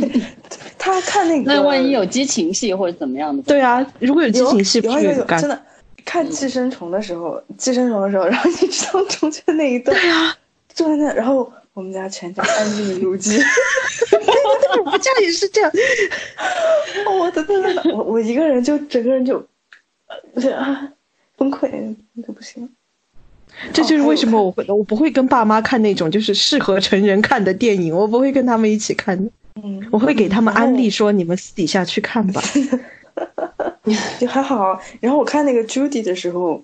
[0.78, 3.42] 她看那个，那万一有激情戏或者怎么样的？
[3.42, 5.60] 对啊，如果有激情戏，有有有，真的。
[6.04, 10.36] 看寄生虫的时候，寄生虫的时候，然后你知道中间那一段，对啊，
[10.72, 13.38] 坐在那，然后我们家全家安静如鸡。
[14.84, 15.70] 我 们家也是这样。
[17.18, 19.38] 我的天呐，我我一个人就整个人就，
[20.56, 20.88] 啊，
[21.36, 21.94] 崩溃，
[22.26, 22.68] 就不行。
[23.72, 29.30] 这就是为什么我会我不会跟爸妈看那种就是适合成人看的电影，我不会跟他们一起看的。
[29.62, 32.42] 嗯，我会给他们安利说你们私底下去看吧。
[34.18, 34.80] 就还好。
[35.00, 36.62] 然后我看那个 Judy 的时候，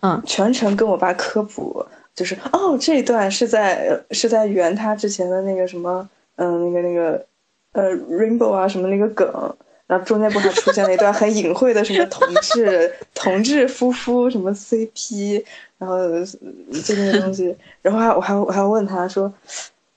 [0.00, 7.26] 嗯，全程跟我爸科普，就是哦这一段是在是在圆他之前的那个什么，嗯，那个那个
[7.72, 9.56] 呃 Rainbow 啊什么那个梗。
[9.86, 15.44] 然后中间不还出现了一段很隐晦的什么同志 同志夫妇什么 CP。
[15.78, 15.96] 然后
[16.72, 19.32] 这些东西，然后还我还我还问他说：“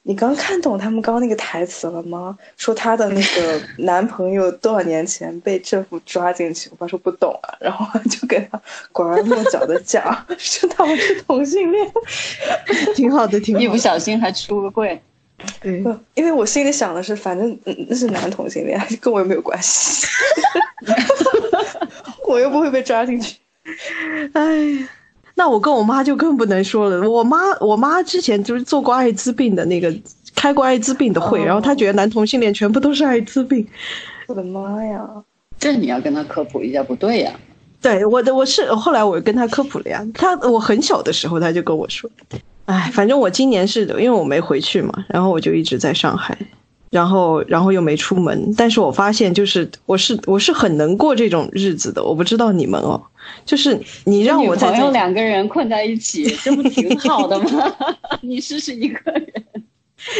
[0.03, 2.35] 你刚看懂他们刚刚那个台词了吗？
[2.57, 8.59] 说她的那个 男朋友多少年前被政府抓进去。”我爸说不懂啊，然后就给他
[8.91, 10.03] 拐弯抹角的讲，
[10.37, 11.91] 说他们是同性恋，
[12.95, 13.61] 挺好的，挺好。
[13.61, 14.99] 一不小心还出个柜。
[15.61, 15.83] 对，
[16.15, 17.57] 因为我心里想的是，反正
[17.87, 20.07] 那是男同性恋，跟我又没有关系，
[22.27, 23.37] 我又不会被抓进去。
[24.33, 24.89] 哎呀。
[25.39, 27.09] 那我跟我妈就更不能说了。
[27.09, 29.89] 我妈，我妈之前就是做过艾滋病的那个，
[30.35, 33.65] 开过艾滋病的会，然后她觉得男同性恋全部都是艾滋病。
[34.27, 35.09] 我的妈呀！
[35.57, 37.31] 这你要跟她科普一下，不对呀。
[37.81, 40.05] 对，我的我是后来我跟她科普了呀。
[40.13, 42.11] 她我很小的时候她就跟我说，
[42.65, 46.37] 哎，反正我今年是因为我没回去嘛，然后我就一直在上海。
[46.89, 52.03] 然后，然后又没出门，但是我发现，就是我是我是很能过这种日子的。
[52.03, 52.99] 我不知道你们哦，
[53.45, 57.75] 就是你让我在两个人困在一起， 这不挺好的吗？
[58.21, 59.43] 你试试一个人，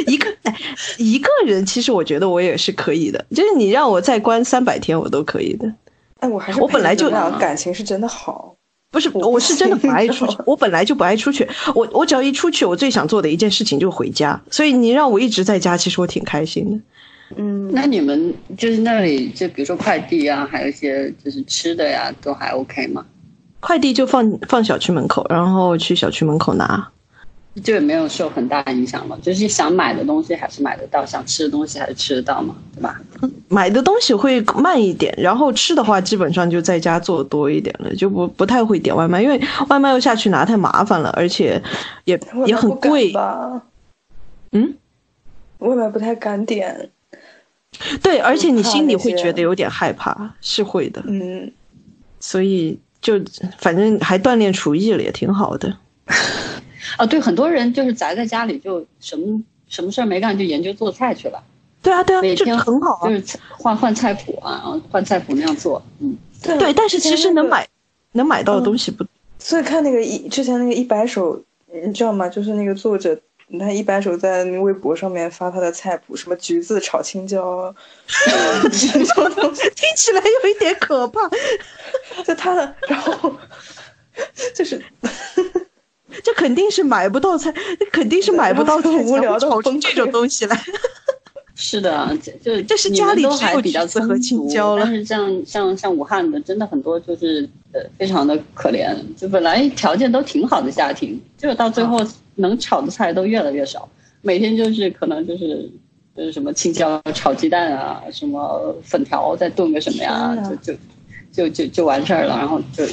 [0.06, 0.56] 一个哎，
[0.98, 3.26] 一个人，其实我觉得我也是可以的。
[3.32, 5.74] 就是你让我再关三百天，我都可以的。
[6.20, 8.56] 哎，我还是我本来就感情是真的好。
[8.92, 10.38] 不是，我是真的不爱出去。
[10.48, 11.48] 我本来就不爱出去。
[11.76, 14.42] 我我只要一出去，我最想做的一件事情就是回家。
[14.50, 16.80] 所以你让我一直在家，其实我挺开心的。
[17.38, 23.06] 嗯，那你们就是那里，就比如说快递啊，还有一些就是吃的呀，都还 OK 吗？
[23.60, 26.90] 快递就放放小区门口，然后去小区门口拿。
[27.64, 33.02] 就也没有受很大影响嘛，就是想买的东西还是买得到，想吃的东西还是吃得到嘛，对吧？
[33.50, 41.62] 买的东西会慢一点，然后吃的话基本上就在家做多一点了，就不不太会点外卖，因为外卖要下去拿太麻烦了，而且
[42.06, 43.64] 也也很贵吧。
[44.52, 44.76] 嗯，
[45.58, 46.92] 外卖不太敢点。
[48.02, 51.04] 对，而且你心里会觉得有点害怕，是会的。
[51.08, 51.52] 嗯，
[52.20, 53.20] 所以就
[53.58, 55.76] 反正还锻炼厨艺了，也挺好的。
[57.00, 61.42] 哦，对，很多人就是宅在家里，就什么什么事儿没干，就研究做菜去了。
[61.82, 65.82] 对啊，对啊，每天很好啊，就是换换菜谱啊，换菜谱那样做。
[66.00, 67.66] 嗯，对，但是其实能买
[68.12, 69.06] 能买到的东西不。
[69.40, 71.42] 所以看那个一之前那个一百首，
[71.86, 72.28] 你知道吗？
[72.28, 73.18] 就是那个作者，
[73.58, 77.74] 他一百首在微博上面发他的菜谱，什么橘子炒青椒，
[78.70, 79.06] 听
[79.96, 81.22] 起来有一点可怕。
[82.28, 83.34] 就他的，然后
[84.54, 84.84] 就是。
[86.24, 90.60] 这肯定是买不到菜，这肯定是买不到很无聊炒出这种东西来。
[91.62, 94.86] 是的，就这是家里都还比较和青椒了。
[94.86, 102.00] 但是像像像武汉的，真的很多就是呃非常的可怜，就本来条件都挺好的家庭，就到最后
[102.36, 103.90] 能炒的菜都越来越少，
[104.22, 105.70] 每天就是可能就是
[106.16, 110.80] 就是什么青椒炒鸡蛋啊，什么粉条再炖个什么呀，就就
[111.34, 112.86] 就就就完事儿了，然后就。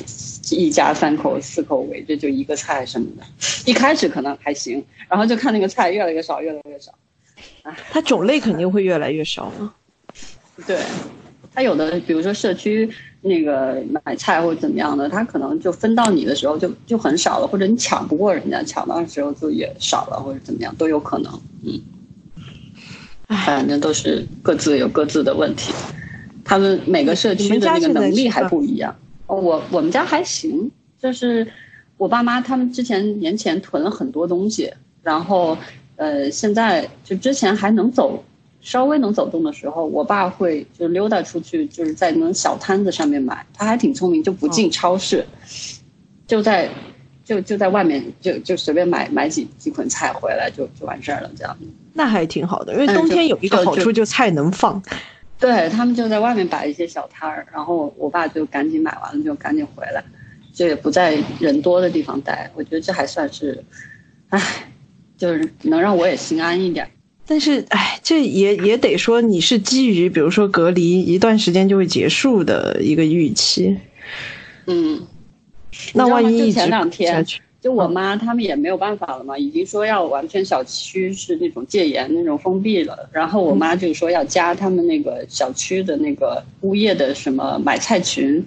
[0.51, 3.23] 一家三口四口围着就一个菜什么的，
[3.65, 6.93] 一开始可能还行，然后就看那个菜越来越少，越来越少。
[7.63, 9.75] 啊，它种类肯定会越来越少嘛。
[10.67, 10.79] 对，
[11.53, 12.89] 它有的比如说社区
[13.23, 21.41] 那个买菜或者怎么样的，它可能就分到你的时候就就很少了，或者你抢不过人家，抢到的时候就也少了，或者怎么样都有可能。
[21.65, 21.81] 嗯，
[23.45, 25.73] 反正都是各自有各自的问题，
[26.45, 28.97] 他们每个社区的那个能力还不一样。
[29.27, 31.47] 我我们家还行，就是，
[31.97, 35.57] 我爸妈他们之前年前囤了很多东西，然后
[35.97, 38.23] 呃现在就之前还能走，
[38.61, 43.45] 稍微能走动的时候，我爸会就溜达出去，就是在那种小摊子上面买。
[43.53, 45.27] 他还挺聪明，就不进超市，
[46.27, 46.69] 就在
[47.25, 51.57] 就就在外面就就随便买买几几捆菜回来就就完事儿了，这样。
[51.93, 54.81] 那还挺好的，因为冬天有一个好处，就菜能放。
[55.39, 60.03] 对他们就在外面摆一些小摊儿，然后我爸就赶紧买完了就赶紧回来，
[60.53, 62.51] 就也不在人多的地方待。
[62.55, 63.63] 我觉得这还算是，
[64.31, 64.41] 唉，
[65.19, 66.89] 就是能让我也心安一点。
[67.29, 73.77] 但是，哎，这也也得说你是基于，比如说隔离一段时间就会结束的一个预期。
[74.67, 75.07] 嗯，
[75.93, 83.09] 那万一一直前两天，下去，就我妈他们也没有办法了嘛，已经说要完全小区是那种戒严那种封闭了。
[83.11, 88.41] 然后我妈就说要加他们那个小区的那个物业的什么买菜群，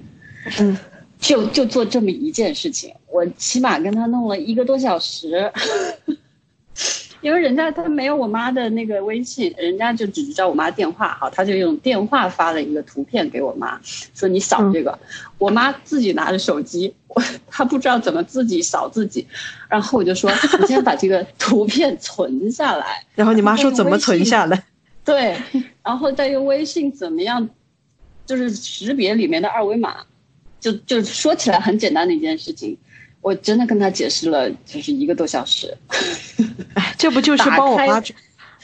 [0.59, 0.77] 嗯，
[1.19, 5.51] 就就做这么一件事情，我起码跟他弄了一个多小时。
[7.21, 13.79] 因为人家他没有我妈的那个微信，人家就只知道我妈电话，好，他就用电话发了一个图片给我妈，
[14.13, 14.97] 说你扫这个。
[15.37, 19.25] 我妈自己拿着手机，我她不知道怎么自己扫自己，
[19.69, 24.63] 然后我就说 你先把这个图片存下来，然后你妈说怎么存下来？
[25.05, 25.35] 对，
[25.83, 27.49] 然后再用微信怎么样，
[28.25, 29.97] 就是识别里面的二维码，
[30.59, 32.77] 就就说起来很简单的一件事情，
[33.21, 35.75] 我真的跟他解释了，就是一个多小时。
[36.75, 38.01] 哎， 这不就是帮我妈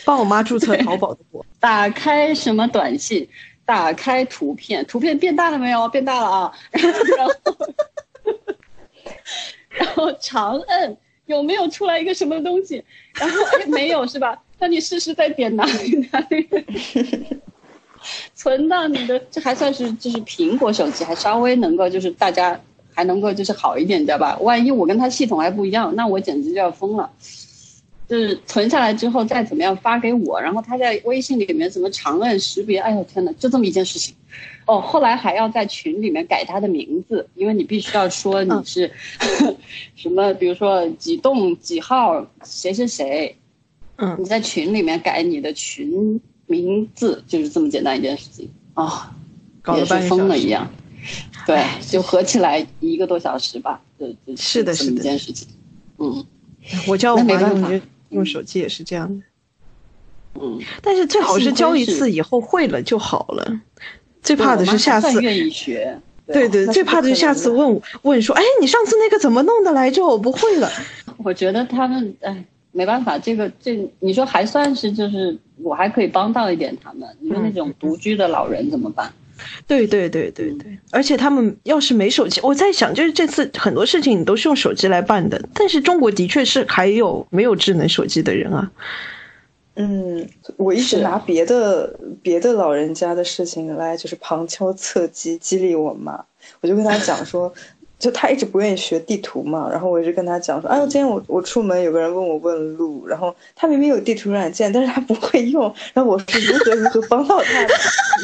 [0.06, 1.46] 帮我妈注册淘宝的我？
[1.60, 3.28] 打开什么短信，
[3.66, 5.88] 打开图片，图片变大了没有？
[5.90, 6.52] 变大了啊！
[6.72, 7.58] 然后，
[9.70, 12.84] 然后长摁有没有出来一个什么东西？
[13.16, 14.42] 然后哎没有是吧？
[14.60, 16.48] 那你试试再点哪里哪里？
[18.36, 22.60] 存到你的，这还算是就是苹果手机，还稍微能够就是大家
[22.96, 24.38] 还能够就是好一点，你知道吧？
[24.40, 27.12] 万一我跟他系统还不一样，那我简直就要疯了。
[28.08, 34.14] 就是存下来之后再怎么样发给我，然后他在微信里面怎么长按识别，哎呦天哪，就这么一件事情。
[34.68, 38.92] 哦，后来还要在群里面改他的名字，因为你必须要说你是、
[39.96, 43.36] 什么，比如说几栋几号谁谁谁，
[43.96, 48.92] 嗯你在群里面改你的群名字，就是这么简单一件事情哦，
[49.70, 50.22] 也是搞了半个小时。
[50.22, 50.70] 疯了一样。
[51.48, 55.48] 对，就合起来一个多小时吧，就就是的是的一件事情。
[55.98, 56.26] 嗯
[56.88, 59.24] 我教我妈那没办法用用手机也是这样的，
[60.42, 60.60] 嗯。
[60.82, 63.62] 但是最好是教一次以后会了就好了。
[64.24, 66.00] 最怕的对我妈是下次，愿意学。
[66.26, 70.04] 对对，最怕的是下次问问说，哎，你上次那个怎么弄的来着？
[70.04, 70.68] 我不会了。
[71.18, 77.08] 我觉得他们哎，没办法，这个这你说还算是就是我还可以帮到一点他们。
[77.20, 79.14] 你说那种独居的老人怎么办？
[79.68, 88.72] 对对对对对，而且他们要是没手机，我在想，就是这次很多事情你都是用手机来办的，但是中国的确是还有没有智能手机的人啊。
[89.78, 96.18] 嗯，我一直拿别的别的老人家的事情来就是旁敲侧击激励我妈，
[96.62, 97.54] 我就跟她讲说，
[97.98, 107.74] 就他一直不愿意学地图嘛，然后我一直跟他讲说，哎呦，今天我我出门有个人问我问路，然后他明明有地图软件，但是他不会用，然后我是如何如何帮到他的，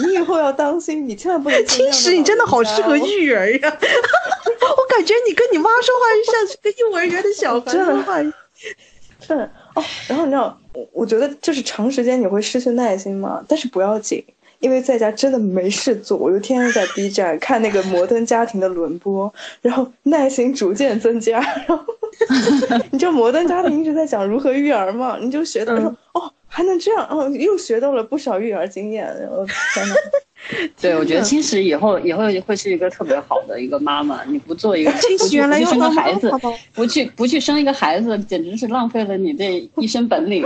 [0.06, 8.34] 你以后要当心，你千万不能青石，你真的好适合育儿呀、 我感觉你跟你妈说话就像是跟幼儿园的小孩真的说话一样。
[9.26, 9.34] 是
[9.76, 14.24] 哦，然后你知道，我我觉得就是长时间你会失去耐心嘛，但是不要紧，
[14.62, 21.84] 因为在家真的没事做，我就天天在 B 站看那个摩登家庭的轮播，然后耐心逐渐增加，然后
[22.92, 29.96] 你知道摩登家庭一直在讲如何育儿嘛，你就学到说、哦还能这样，哦又学到了不少育儿经验，然后天呐，
[30.82, 34.26] 对，我觉得青石以后以后会是一个特别好的一个妈妈。
[34.26, 36.30] 你不做一个，青石不去不去原来要生个孩子
[36.74, 40.46] 不去不去生一个孩子，简直是浪费了你这一身本领。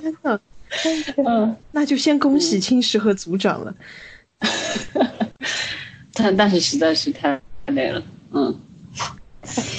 [0.00, 0.40] 天呐，
[1.26, 3.74] 嗯，那就先恭喜青石和组长了。
[6.14, 8.02] 但但是实在是太累了。
[8.32, 8.58] 嗯，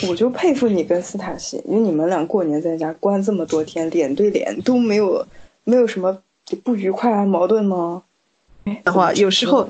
[0.07, 5.25] 我就佩服你跟斯塔西，因为你们俩过年在家关这么多天，脸对脸都没有
[5.63, 6.17] 没有什么
[6.63, 8.03] 不愉快啊矛盾吗？
[8.83, 9.69] 的话，有时候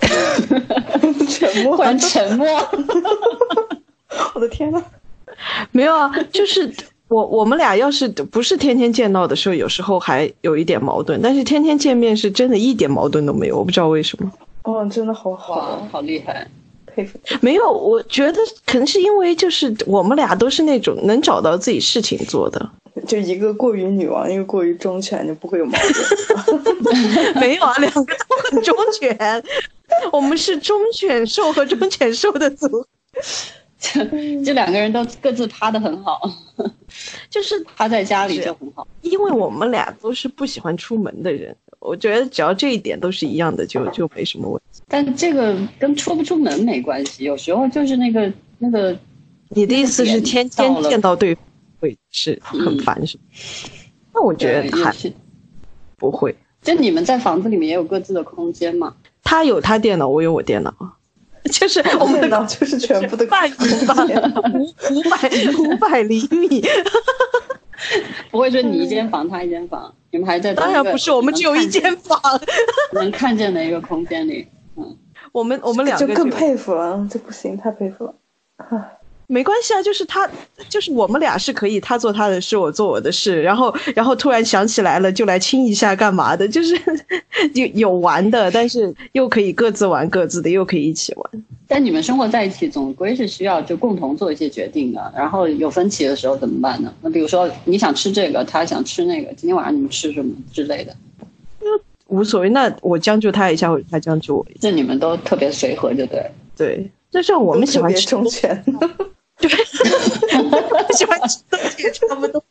[0.00, 2.46] 沉默沉默。
[4.34, 4.82] 我的天呐！
[5.70, 6.72] 没有啊，就是
[7.08, 14.30] 我我们俩要是不是天天见到的时候，有时候还有一点矛盾，但是天天见面是真的一点矛盾都没有，我不知道为什么。
[14.64, 16.46] 哦，真的好好好厉害！
[16.86, 17.18] 佩服。
[17.40, 22.70] 没有，我觉得可能是因为就是我们俩都是那种能找到自己事情做的。
[23.06, 25.78] 就一个过于女王，一个过于忠犬，就不会有矛
[26.52, 27.36] 盾。
[27.38, 29.44] 没有啊，两个都很忠犬，
[30.10, 32.84] 我们是忠犬兽和忠犬兽的组
[33.80, 34.04] 合。
[34.44, 36.20] 这两个人都各自趴的很好，
[37.30, 38.86] 就是 趴在家里就很好。
[39.02, 44.82] 因为我们俩都是不喜欢出门的人，我觉得只要这一点都是一样的，就就没什么问题。
[44.88, 48.96] 但这个跟出不出门没关系，有时候就是那个那个，
[49.50, 51.44] 你的意思是天天见到对方
[51.80, 53.18] 会是很烦是？
[54.14, 54.94] 那我觉得还
[55.96, 56.34] 不会。
[56.62, 58.96] 就你们在房子里面也有各自的空间嘛？
[59.22, 60.74] 他有他电脑，我有我电脑。
[61.52, 63.94] 就是我们的就是全部的半米吧，
[64.54, 66.62] 五五百五百厘米，
[68.30, 72.20] 不会说你一间房，他一间房，你们还在当然不是，我们只有一间房，
[72.92, 74.96] 能看见的一个空间里，嗯，
[75.32, 78.14] 我们我们两个就更佩服了，这不行，太佩服了，
[79.28, 80.28] 没关系啊，就是他，
[80.68, 86.46] 就是我们俩是可以，他做他的事，我做我的事，然后，然后突然想起来了，就来亲一下，干嘛的？
[86.46, 86.78] 就是
[87.54, 91.44] 有有玩的，但是又可以各自玩各自的，又可以一起玩。
[91.66, 95.12] 但你们生活在一起，总归是需要就共同做一些决定的。
[95.16, 96.92] 然后有分歧的时候怎么办呢？
[97.02, 100.94] 那比如说你想吃这个，他想吃那个，今天晚上你们吃什么之类的？
[101.60, 101.66] 那
[102.06, 104.58] 无所谓，那我将就他一下，或者他将就我一下。
[104.60, 106.24] 这你们都特别随和，就对。
[106.56, 108.16] 对，就像我们喜欢吃。
[109.38, 109.50] 对，
[110.96, 112.42] 喜欢吃东西也差不多，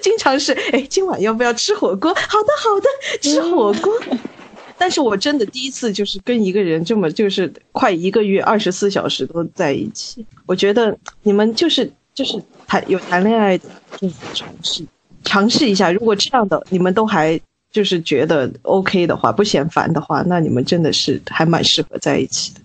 [0.00, 2.12] 经常是哎，今晚要不要吃火锅？
[2.14, 2.88] 好的，好的，
[3.20, 3.92] 吃火锅。
[4.78, 14.84] 但是我真的第一次就是跟一个人这么就是快一个月二十四小时都在一起，我觉得你们就是就是谈有谈恋爱的就尝试
[15.22, 17.40] 尝试一下，如果这样的你们都还。
[17.72, 22.60] 就是觉得 OK 的话，不嫌烦的话，那你们真的是还蛮适合在一起的。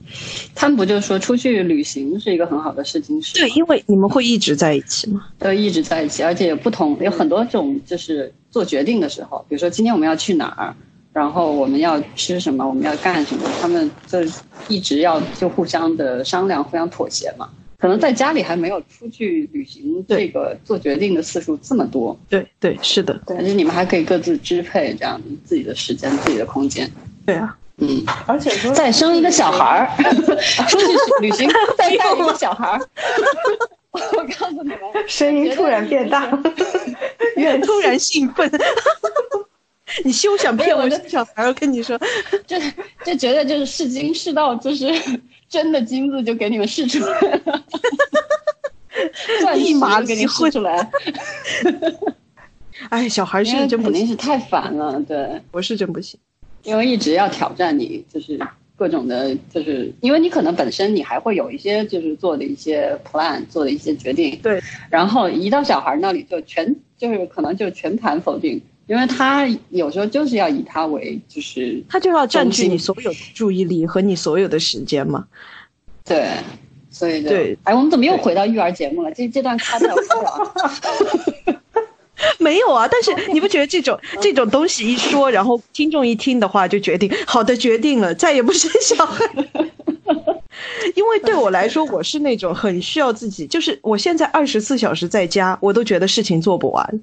[0.55, 3.22] 他们不就说出去旅行是一个很好的事情？
[3.22, 10.76] 是对，因为你们会一直在一起嘛，都一直在一起，而且有不同，有很多种，就是做决定的时候，比如说今天我们要去哪儿，
[11.14, 14.20] 然后我们要吃什么，我们要干什么，他们就
[14.68, 17.49] 一直要就互相的商量，互相妥协嘛。
[17.80, 22.20] 可能在家里还没有出去旅行这个做决定的次数这么多。
[22.28, 26.89] 对对是的，而且你们还可以各自支配这样自己的时间、自己的空间。
[27.24, 30.13] 对啊，嗯，而且说再生一个小孩儿，
[30.67, 30.88] 出去
[31.21, 32.80] 旅行再带一个 小孩儿。
[33.91, 33.99] 我
[34.39, 36.28] 告诉你们，声音突然变大，
[37.36, 38.49] 越突然兴奋。
[40.03, 41.45] 你休想骗我生小孩！
[41.47, 41.99] 我跟你说，
[42.45, 42.59] 这
[43.03, 44.93] 这绝对就是试金试到就是。
[45.49, 47.63] 真的金子就给你们试出来了，
[49.55, 50.91] 立马给你试出来。
[52.89, 56.19] 哎，小孩是真肯定是太烦了，对，我是真不行，
[56.68, 58.38] 因为一直要挑战你，就是
[58.76, 68.61] 各种的，就是因为你可能本身你还会有一些就是做的一些 plan，做的一些决定，对，然后一到小孩那里就全就是可能就全盘否定。
[68.88, 75.26] 因为他有时候就是要以他为，就是他就要占据你所有的注意力和你所有的时间嘛。
[76.03, 76.30] 对，
[76.89, 79.11] 所以对，哎，我们怎么又回到育儿节目了？
[79.13, 81.57] 这这段卡掉卡掉。
[82.39, 89.24] 没有啊，但是你不觉得这种这种东西一说，然后听众一听的话，就决定 好的决定了，再也不生小孩。
[90.95, 97.01] 因为对我来说，我是那种很需要自己，就是我现在二十四小时在家，我都觉得事情做不完，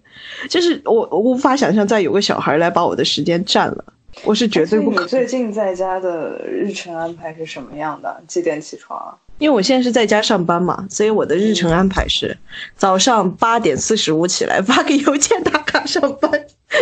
[0.50, 3.84] 就是我我无法想象再有个小孩来把我的时间占了，
[4.24, 5.04] 我是绝对不可能。
[5.04, 8.20] 你最近在家的日程安排是什么样的？
[8.26, 9.16] 几点起床？
[9.38, 12.36] 因为我现在是在家上班嘛，所以我的日程安排是
[12.76, 16.30] 早上八点四十五起来发个邮件打卡上班，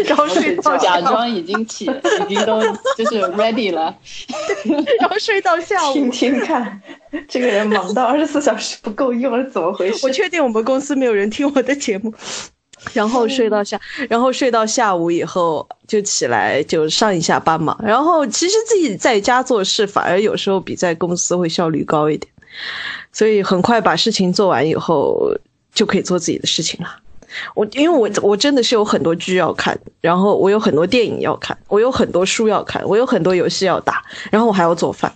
[0.06, 1.90] 然后睡到假装已经起，
[2.28, 2.60] 已经都
[2.96, 3.94] 就是 ready 了，
[5.00, 5.94] 然后睡到下午。
[5.94, 6.80] 听听看，
[7.28, 10.06] 这个人忙到二十四小时不够用是怎么回事？
[10.06, 12.12] 我确定我们公司没有人听我的节目。
[12.92, 13.80] 然后睡到下，
[14.10, 17.78] 然后睡到下午以后就起来就上一下班嘛。
[17.80, 22.31] 然后其实自己在家做事反而有时候比在公司会效率高一点，
[23.12, 25.34] 所以很快把事情做完以后
[25.74, 26.88] 就可以做自己的事情了。
[27.54, 35.10] 我因为我我真的是有很多剧要看，然后我有很多电影要看，我有很多书要看，我有很多游戏要打，然后我还要做饭。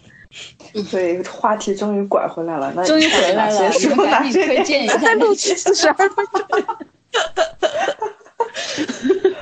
[0.89, 4.97] 所以话题终于拐回来了，那终于回来了，我赶紧推荐一下。
[4.99, 6.47] 再录四十二分钟。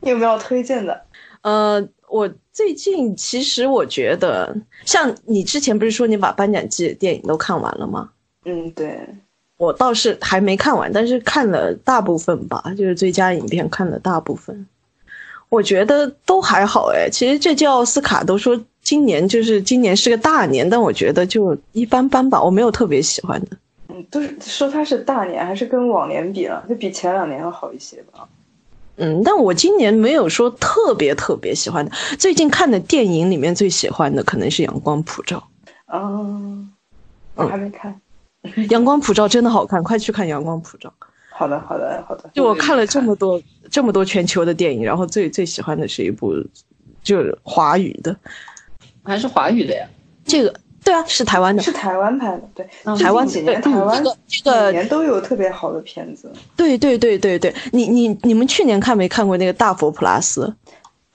[0.00, 1.02] 你有没有推荐的？
[1.42, 1.80] 呃，
[2.10, 4.54] 我最近其实我觉得，
[4.84, 8.10] 像你之前不是说你把颁奖季的电影都看完了吗？
[8.44, 8.98] 嗯，对，
[9.56, 14.66] 我倒是还没看完，但是看了大部分吧，就是最佳影片看了大部分，
[15.48, 17.08] 我觉得都还好哎。
[17.10, 23.56] 其实这届奥斯卡都说今年就是今年是个大年，但我觉得就一般般吧，我没有特别喜欢的。
[23.88, 28.26] 嗯都是说它是大年，还是跟往年比了，就比前两年要好一些吧。
[29.00, 31.90] 嗯，但我今年没有说特别特别喜欢的。
[32.18, 35.42] 最近看的电影里面最喜欢的可能是《阳光普照》。
[35.96, 36.64] 哦，
[37.34, 37.98] 我还没看。
[38.68, 40.92] 阳光普照真的好看，快去看阳光普照。
[41.30, 42.30] 好的，好的，好的。
[42.34, 46.34] 就我看了这么多这么多全球的电影，然后最最喜欢的是一部
[47.02, 48.14] 就是华语的，
[49.02, 49.86] 还是华语的呀？
[50.24, 54.10] 这个对啊，是台湾的，是台湾拍的，对，台湾几年台湾这
[54.50, 56.32] 个每年都有特别好的片子。
[56.56, 60.54] 对对对对对，你你你们去年看没看过那个大佛普拉斯？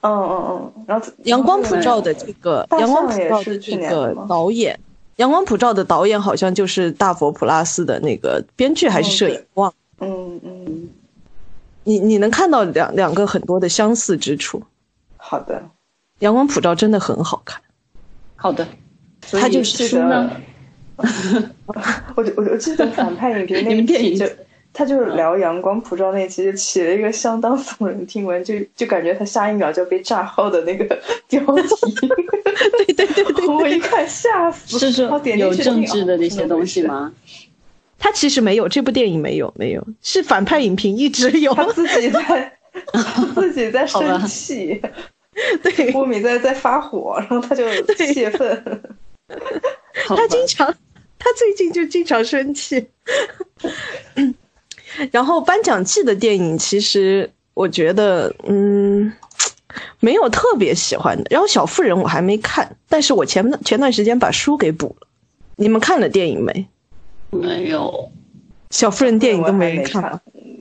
[0.02, 4.78] 嗯嗯嗯，然后阳光普照的这个阳光普照的这个导演，
[5.16, 9.72] 阳光普照的导演好像就是大佛普拉斯的那个编剧还是摄影忘。
[9.98, 10.88] 嗯嗯，
[11.82, 14.62] 你你能看到两两个很多的相似之处。
[15.16, 15.60] 好的，
[16.20, 17.60] 阳光普照真的很好看。
[18.36, 18.68] 好的，
[19.32, 20.30] 他就是书呢。
[22.16, 24.26] 我我我记得反派影评那 个电影就
[24.72, 30.84] 他就是聊阳光普照那期，就起了一个相当耸人听闻，就就感觉他下一秒就要被炸号的那个
[31.28, 32.08] 标题。
[32.86, 34.78] 对对对对，我一看吓死。
[34.78, 37.12] 是说有政治的那些东西吗？
[37.98, 42.52] 他其实没有，这部电影没有，没有，是反派影评一直有，他自己在
[43.34, 44.80] 自己在生气，
[45.62, 47.66] 对，波米在在发火，然后他就
[47.96, 48.82] 泄愤。
[50.06, 50.74] 他经常，
[51.18, 52.86] 他最近就经常生气。
[55.12, 59.12] 然后颁奖季的电影，其实我觉得，嗯，
[60.00, 61.24] 没有特别喜欢的。
[61.30, 65.08] 然后小妇人我还没看，但是我前前段时间把书给补了。
[65.56, 66.68] 你们看了电影没？
[67.30, 68.10] 没有，
[68.70, 70.20] 小妇人电影都没看。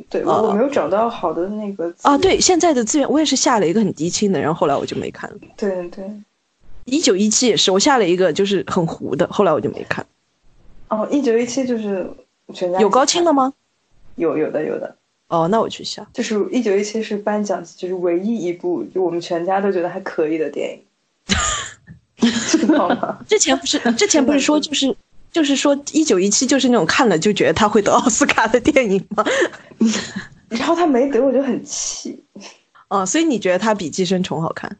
[0.09, 2.17] 对，我没有找到好的那个啊。
[2.17, 5.37] 对，现在的资源我也是下了一个很低清的，然后后来我就没看了。
[5.55, 6.03] 对对，
[6.85, 10.05] 一九一七也是，我下了一个就是很糊的，后来我就没看。
[10.87, 12.09] 哦，一九一七就是
[12.53, 13.53] 全家有高清的吗？
[14.15, 14.95] 有有的有的。
[15.27, 16.07] 哦，那我去下。
[16.13, 20.81] 就是一九一七是颁奖就是唯一一部就我们全家都觉得还可以的电影。
[22.47, 23.19] 知道吗？
[23.27, 24.95] 之前不是之前不是说 就是。
[25.31, 29.25] 就是说，一九一七就是那种看了就觉得他会得奥斯卡的电影吗？
[30.47, 32.23] 然后他没得，我就很气。
[32.87, 34.77] 哦，所以你觉得他比《寄生虫》好看？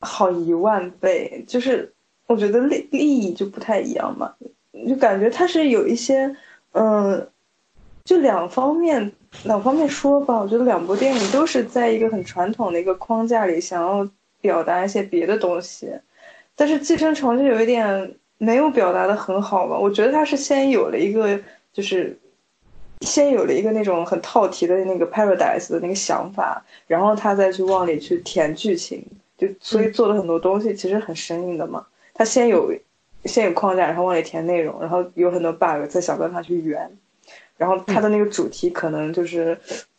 [0.00, 1.44] 好一万倍！
[1.46, 1.92] 就是
[2.26, 4.34] 我觉得利利益就不太一样嘛，
[4.88, 6.34] 就感觉他是有一些，
[6.72, 7.28] 嗯，
[8.04, 9.12] 就两方面
[9.44, 10.38] 两方面说吧。
[10.38, 14.08] 我觉得两部电影都是在一个很传统的一个框架里，想要
[14.40, 15.90] 表达一些别的东西，
[16.54, 18.14] 但是《寄生虫》就有一点。
[18.38, 19.78] 没有表达的很好吧？
[19.78, 21.40] 我觉得他是先有了一个，
[21.72, 22.14] 就是
[23.00, 29.02] 先有了一个那种很套题的那个 paradise 的那个想法，然后他再去往里去填剧情，
[29.36, 31.86] 就所以做的很多东西其实很生硬的嘛。
[32.14, 32.72] 他先有
[33.24, 36.90] 先有框架，然后往里填内容，然后有很多 bug 再想办法去圆，
[37.56, 39.58] 然后他的那个主题可能就是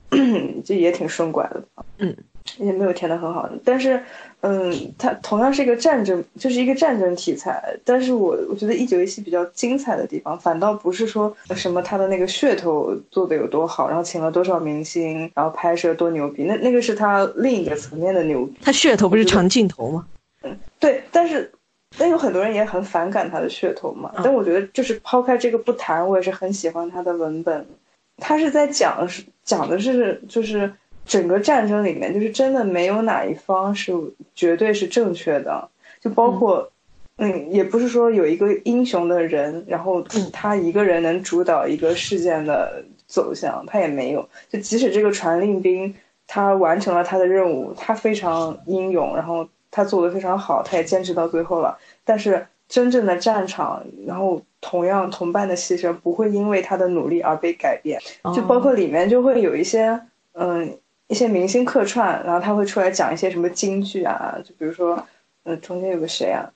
[0.64, 1.64] 就也挺顺拐的，
[1.98, 2.16] 嗯，
[2.58, 4.02] 也没有填的很好，但是。
[4.42, 7.60] 嗯，它同样是一个战争，就是一个战争题材。
[7.84, 18.60] 但是我我觉得一九一七比较精彩的地方，反倒不是说什么它的那个噱头做的有多好，然后请了多少明星，然后拍摄多牛逼，那那个是它另一个层面的牛逼。
[18.62, 20.06] 它噱头不是长镜头吗？
[20.44, 21.02] 嗯，对。
[21.12, 21.52] 但是，
[21.98, 24.12] 但有很多人也很反感他的噱头嘛。
[24.24, 27.66] 但我觉得，就是抛开这个不谈，我也是很喜欢他的文本。
[28.18, 30.72] 他是在讲是讲的是就是。
[31.08, 33.94] 整个战争里面，就是真的没有哪一方是
[34.36, 35.70] 绝对是正确的，
[36.02, 36.70] 就包括，
[37.18, 40.02] 嗯，也不是说有一个英雄的人，然后
[40.34, 44.28] 他一个人能主导一个事件的走向，他也没有。
[44.50, 45.96] 就即使这个传令兵
[46.28, 51.78] 他完成了他的任务，他非常英勇，然后他做的非常好，他也坚持到最后了。
[52.04, 57.98] 但是真正的战场，然后同样同伴的牺牲不会因为他的努力而被改变。
[58.36, 59.98] 就包括里面就会有一些，
[60.34, 60.78] 嗯。
[61.08, 65.02] 一些明星客串，然后他会出来讲一些什么京剧啊，就比如说，
[65.44, 66.52] 嗯，中间有个谁啊，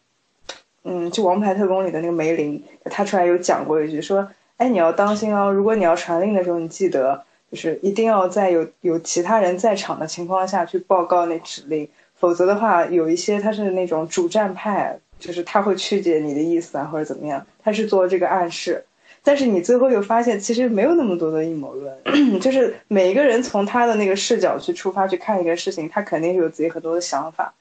[0.84, 4.28] 嗯，就《王牌特工》里的那个梅林，他出来有讲过一句，说，
[4.58, 18.84] 哎，你要当心哦，如果你要传令的时候，你记得就是一定要在有有其他人在场的情况下去报告那指令，否则的话，有一些他是那种主战派，就是他会曲解你的意思啊，或者怎么样，他是做这个暗示。
[19.24, 27.54] 但是你最后又发现，其实没有那么多的阴谋论，就是每一个人从他的那个视角去出发去看一个事情，他肯定是有自己很多的想法，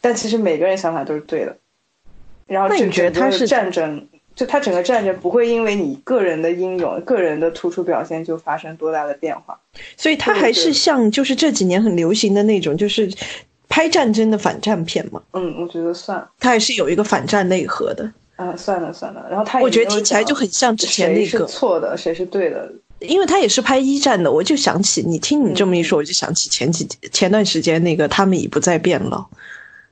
[0.00, 1.56] 但其实每个人想法都是对的。
[2.46, 9.56] 然后你觉得他是战争，就他整个战争不会因为你个人的英勇、个人的突出表现就发生多大的变化，
[9.96, 13.08] 所以他还是像就是这几年很流行的那种，就是
[13.68, 15.22] 拍战争的反战片嘛。
[15.34, 18.12] 嗯，我觉得算，他还是有一个反战内核的。
[18.40, 29.26] 啊，算了算了，然后他我觉得听起来就很像之前那个是错的，谁是对的，因为他也是拍一战的，我就想起你听你这么一说，我就想起前几前段时间那个他们已不再变了。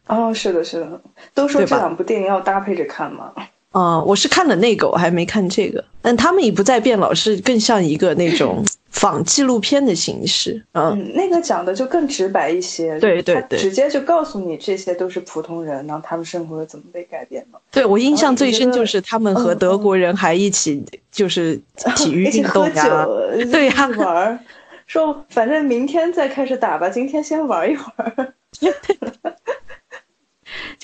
[0.06, 1.00] 哦，是的，是的，
[1.34, 3.30] 都说这两部电影要搭配着看嘛。
[3.78, 5.84] 啊，我是看了那个，我还没看这个。
[6.02, 10.64] 但他们已不再变老，是更像一个那种 仿纪录片的形式。
[10.72, 17.58] 嗯，那个讲的就更直白一些，对对对，直接就告诉你这些都是普通人，然后他们生活怎么被改变的。
[17.70, 21.60] 对我印象最深就是他们和德国人还一起就是
[21.96, 23.06] 体育运动呀，
[23.52, 24.38] 对呀， 玩儿，
[24.86, 28.32] 说反正明天再开始打吧，今天先玩一会儿。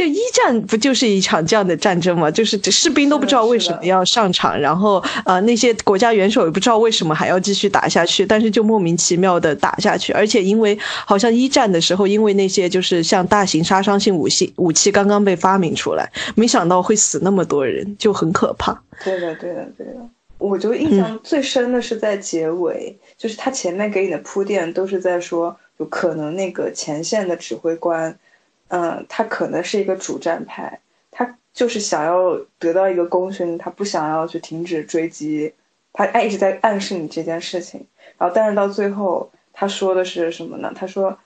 [0.05, 2.31] 就一战不就是一场这样的战争吗？
[2.31, 18.79] 就是士兵都不知道为什么要上场，然后呃那些国家元首也不知道为什么还要继续打下去，但是就莫名其妙的打下去，而且因为好像一战的时候，因为那些就是像大型杀伤性武器武器刚刚被发明出来，没想到会死那么多人，就很可怕。
[19.03, 19.95] 对的，对的，对的。
[20.37, 28.15] 我就印象最深的是在结尾，就是他前面给你的铺垫都是在说，有可能那个前线的指挥官。
[28.75, 30.81] 嗯，他可能是一个主战派，
[31.12, 35.55] 他就是想要得到一个功勋，他不想要去停止追击，
[35.93, 37.87] 他一直在暗示你这件事情。
[38.18, 40.72] 然后，但是到最后他说的是什么呢？
[40.75, 41.16] 他说：“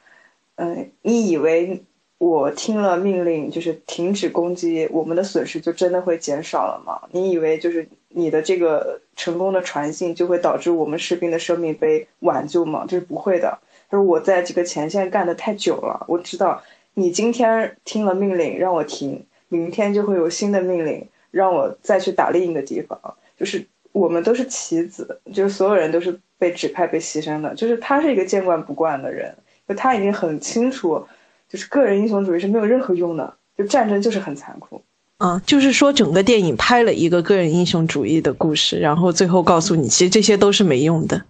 [0.56, 1.82] 嗯，你以为
[2.18, 7.00] 我听了命令就是停止攻击，我们的损失就真的会减少了吗？
[7.12, 12.84] 你以为就是你的这个成功的传信就会导致我们士兵的生命被挽救吗？
[12.86, 13.58] 这是不会的。
[13.88, 16.62] 他说我在这个前线干的太久了，我知道。”
[16.98, 22.98] 你今天听了命令让我停，明天就会有新的命令让我再去打另一个地方。
[23.38, 27.54] 就是我们都是棋子，就是所有人都是被指派、被牺牲的。
[27.54, 29.32] 就是他是一个见惯不惯的人，
[29.68, 31.00] 就他已经很清楚，
[31.48, 34.82] 就是个人英雄主义是没有任何用的，就战争就是很残酷。
[35.18, 41.22] 啊，就是说整个电影拍了一个个人英雄主义的故事，然后最后告诉你，其实这些都是没用的。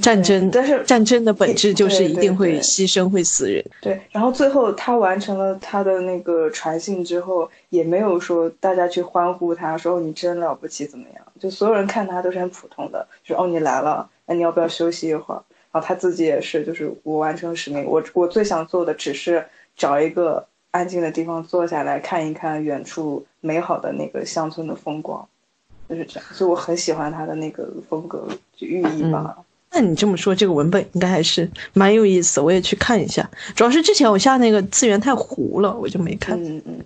[0.00, 3.64] 战争，但是战争的本质就是一定会牺牲，会死人。
[3.80, 11.24] 对，然后最后他完成了他的那个传信之后，也没有说大家去欢呼他，说你真了不起怎么样？
[11.38, 15.42] 就所有人看他都是很普通的，就哦你来了，那你要不要休息一会儿？
[15.70, 19.44] 然后他自己也是，就是我完成使命，我我最想做的只是
[19.76, 25.28] 找一个安静的地方坐下来看一看远处美好的那个乡村的风光，
[25.88, 26.28] 就是这样。
[26.32, 28.26] 所以我很喜欢他的那个风格，
[28.56, 29.36] 就寓意吧。
[29.70, 33.28] 那你这么说，这个文本应该还是蛮有意思，我也去看一下。
[33.54, 36.42] 主要是之前我下那个资源太糊了，我就没看。
[36.42, 36.84] 嗯嗯。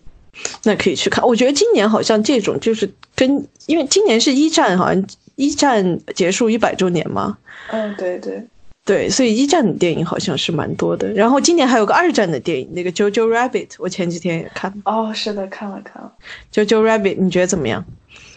[0.65, 1.25] 那可以去看。
[1.27, 5.07] 我觉得今年好像这种就是跟，因为今年是一战，好像
[5.37, 7.37] 一战结束一百周年嘛。
[7.71, 8.43] 嗯，对对
[8.85, 11.13] 对，所以一战的电影好像是蛮多的。
[11.13, 14.73] 然后今年还有个二战的电影，那个《JoJo Rabbit》，我前几天也看。
[14.87, 16.11] 哦，是的，看了看了。
[16.67, 17.85] 《JoJo Rabbit》，你觉得怎么样？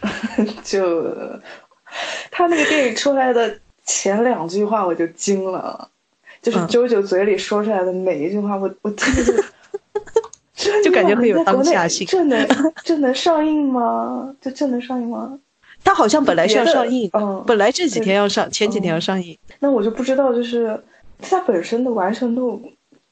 [0.64, 1.12] 就
[2.30, 3.58] 他那个电影出来的。
[3.86, 5.88] 前两句话我就惊了，
[6.42, 9.34] 就是啾啾嘴里说出来的每一句话，我我听着
[10.56, 12.08] 就就感觉很有当下性。
[12.08, 12.48] 这能
[12.84, 14.36] 这能上映吗？
[14.42, 15.40] 就这能上映吗？
[15.84, 19.38] 他好像本来是要上映，嗯，本来这几天要上，前几天要上映。
[19.60, 20.82] 那我就不知道，就是
[21.22, 22.60] 它本身的完成度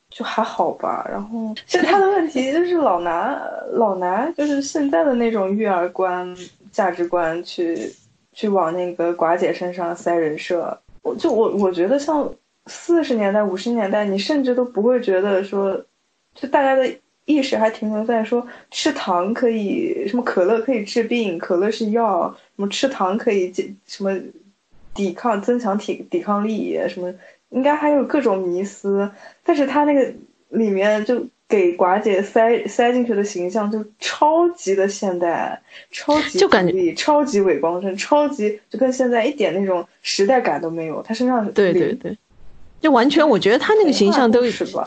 [0.09, 1.07] 就还好吧。
[1.07, 3.39] 然后，其实他的问题就是老拿
[3.73, 6.35] 老拿就是现在的那种育儿观、
[6.71, 7.93] 价值观去。
[8.33, 12.29] 去往那个寡姐身上塞人设，我就我我觉得像
[12.65, 15.79] 四十年代、五十年代，你甚至都不会觉得说，
[16.33, 16.89] 就大家的
[17.25, 23.53] 意识还停留在说吃糖可以什么可乐可以治病，可乐是药，什么吃糖可以
[23.85, 24.17] 什么
[24.93, 27.13] 抵抗增强体抵抗力什么，
[27.49, 29.09] 应该还有各种迷思，
[29.43, 30.13] 但是他那个
[30.49, 31.25] 里面就。
[31.53, 40.99] 给寡姐塞塞进去的形象就超级的现代，超级就感觉超级伪光正，超级就跟现在一点那种时代感都没有。
[41.03, 42.17] 他身上对对对，
[42.81, 44.83] 就完全我觉得他那个形象都是吧？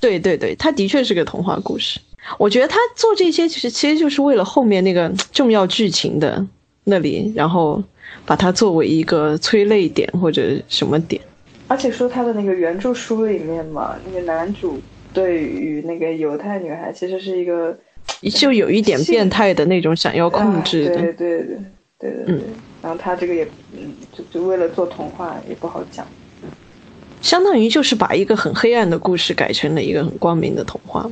[0.00, 2.00] 对对对，他的确是个童话故事。
[2.36, 6.44] 我觉得他做这些其实其实就是为了后面那个重要剧情的
[6.82, 7.80] 那里，然后
[8.24, 11.22] 把它作为一个催泪点或者什么点。
[11.68, 14.80] 而且说他的那个原著书里面嘛，那个男主。
[15.16, 17.74] 对于那个犹太女孩，其实是一个，
[18.34, 21.58] 就有一点变态的那种想要控制的，对对对
[21.98, 22.44] 对对对。
[22.82, 23.42] 然后他这个也，
[23.74, 26.06] 嗯，就就为了做童话也不好讲，
[27.22, 31.08] 相当于就是把一个很黑暗的故事改成了一个很光明的童话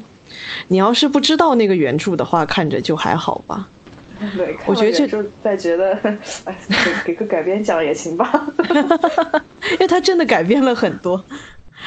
[0.68, 3.66] 你要是不知道那个原著的话，看着就还好吧。
[4.36, 5.98] 对，我觉得这就在觉得，
[6.44, 6.54] 哎，
[7.06, 8.46] 给个改编奖也行吧，
[9.72, 11.24] 因为他真的改编了很多。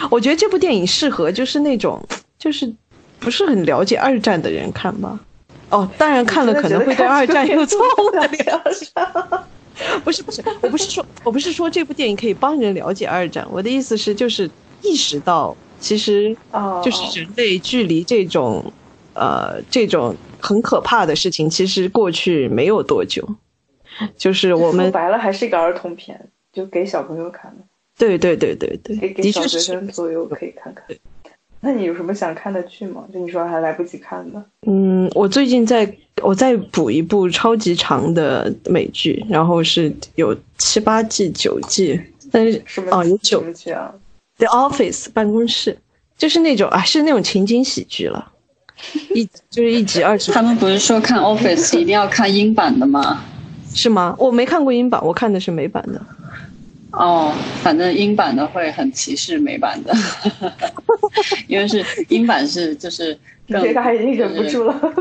[0.09, 2.01] 我觉得这部电影适合就是那种
[2.37, 2.71] 就是
[3.19, 5.19] 不是很了解二战的人看吧。
[5.69, 8.87] 哦，当然看了可能会对二战有错误的了解。
[10.03, 14.49] 不是不是，我不是说我不是说这部电影可以帮人了解二战，我的意思是就是
[14.81, 16.35] 意识到其实
[16.83, 18.73] 就是人类距离这种
[19.13, 23.27] 呃这种很可怕的事情，其实过去没有多久，
[24.17, 27.63] 就是我们说白了还是一个儿童片，就给小朋友看的，
[27.97, 30.83] 对对对对对，给给小学的确是生左右可以看看。
[31.59, 33.03] 那你有什么想看的剧吗？
[33.11, 35.91] 就你说还来不及看的，嗯，我最近在
[36.21, 41.99] 我在补一部超级长的美剧，然后是有七八季、九季，
[42.31, 43.91] 但是什么哦有九什么剧啊
[44.37, 45.75] ？The Office 办公室，
[46.15, 48.31] 就是那种啊，是那种情景喜剧了，
[49.15, 53.23] 一就是一集二十，他们不是说看 Office 一定要看英版的吗？
[53.73, 54.15] 是吗？
[54.19, 55.99] 我没看过英版，我看的是美版的。
[56.97, 59.93] 哦，反正英版的会很歧视美版的，
[61.47, 63.17] 因为是英版是就是
[63.47, 64.93] 更这个还已经忍不住了。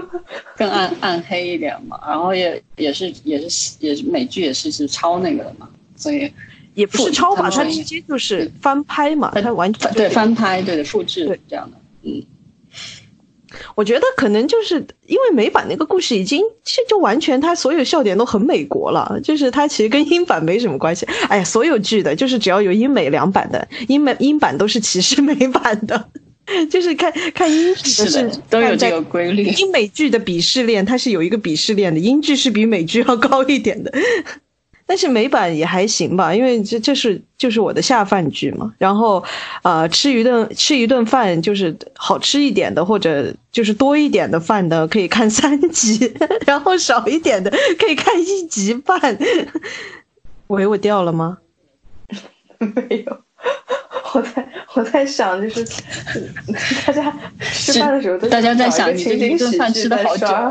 [0.57, 6.30] 更暗暗黑一点嘛，然后也也是也是也是美剧也是是抄那个的嘛，所以
[6.74, 11.40] 也不是抄吧，它直接就是翻拍嘛，它完全对翻拍对的复制对。
[11.49, 12.26] 这样的，
[13.77, 21.07] 我觉得可能就是因为美版那个故事已经其实就完全它所有笑点都很美国了，就是它其实跟英版没什么关系。
[21.29, 26.09] 哎呀，所有剧的就是只要有英美两版的，英美英版都是歧视美版的，
[26.70, 29.45] 就是看看英剧的是的都有这个规律。
[29.45, 33.93] 英美剧的鄙视链，它是有一个鄙视链的，英剧是比美剧要高一点的。
[34.87, 38.72] 但是美版也还行吧，因为这这是就是我的下饭剧嘛。
[38.78, 39.22] 然后，
[39.62, 46.09] 呃，吃一顿吃一顿饭就是好吃一点的，或者就是多一点的饭的，可以看三集；
[46.47, 49.18] 然后少一点的可以看一集半。
[50.47, 51.39] 喂，我掉了吗？
[52.59, 53.18] 没有，
[54.14, 55.82] 我在我在想，就是
[56.87, 60.51] 大家吃饭的时候都大家在想你这一顿饭吃的好久刷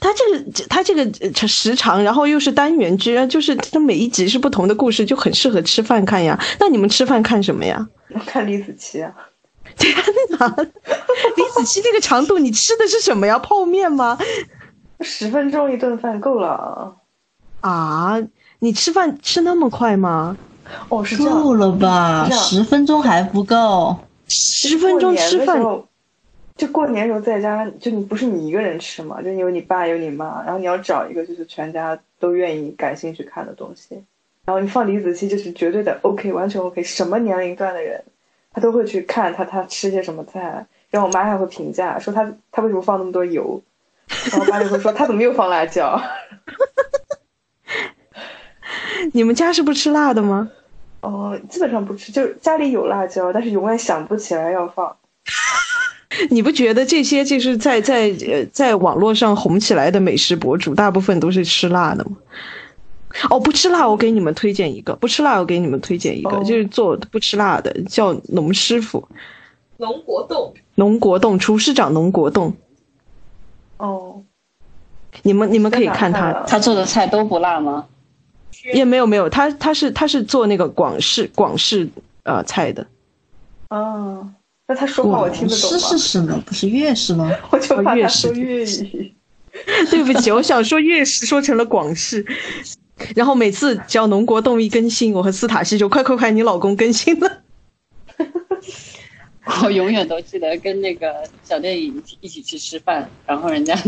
[0.00, 6.38] 它这个它这个呃时长，然后又是单元剧，就是它每一集是不同的故事，就很适合吃饭看呀。
[6.60, 7.86] 那你们吃饭看什么呀？
[8.14, 9.12] 我 看李子柒啊，
[9.76, 9.94] 天
[10.38, 13.38] 哪，李子柒这个长度，你吃的是什么呀？
[13.38, 14.18] 泡面吗？
[15.00, 16.94] 十分钟一顿饭够了。
[17.60, 18.16] 啊，
[18.60, 20.36] 你吃饭吃那么快吗？
[20.88, 21.42] 哦，是这样。
[21.42, 22.28] 够了吧？
[22.30, 23.96] 十分钟还不够。
[24.28, 25.60] 十分钟吃饭，
[26.54, 33.94] 就过年时候在家，就你不是你一个人吃嘛，就有你爸有你妈，然后你要找一个就是全家都愿意感兴趣看的东西，
[34.44, 38.04] 然后你放李子柒就是绝对的 OK，完全 OK，什么年龄段的人
[38.52, 43.60] 他都会去看他他吃些什么菜，然后我妈还会评价说他他为什么放那么多油，
[44.30, 46.00] 然后我爸就会说他怎么又放辣椒，
[49.12, 50.50] 你们家是不吃辣的吗？
[51.00, 54.94] 哦，基本上不吃，就是家里有辣椒，但是永远想不起来要放。
[56.30, 62.16] 你不觉得这些就是在在呃在网络上红起来的美食博主，大部分都是吃辣的吗？
[63.28, 66.44] 哦，不吃辣，我给你们推荐一个；不吃辣，我给你们推荐一个，哦。
[66.44, 69.06] 就是做不吃辣的，叫农师傅，
[69.76, 72.54] 农国栋，农国栋厨师长农国栋，
[73.76, 74.22] 哦，
[75.22, 77.86] 你们你们可以看他，啊他做的菜都不辣吗？
[78.74, 81.88] 也没有没有，他他是他是做那个广式广式
[82.22, 82.86] 呃菜的，
[83.68, 84.26] 啊，
[84.72, 85.88] 那他说话我听得懂是吗？
[85.90, 86.42] 是什么？
[86.46, 87.30] 不是粤式吗？
[87.52, 89.14] 我就怕哦粤式他说粤语。
[89.90, 92.24] 对不起，我想说粤式说成了广式，
[93.14, 97.42] 然后每次只要农国栋一更新，我和斯塔西就快快快，你老公更新了。
[99.62, 101.12] 我永远都记得跟那个
[101.44, 103.78] 小电影一起去吃饭，然后人家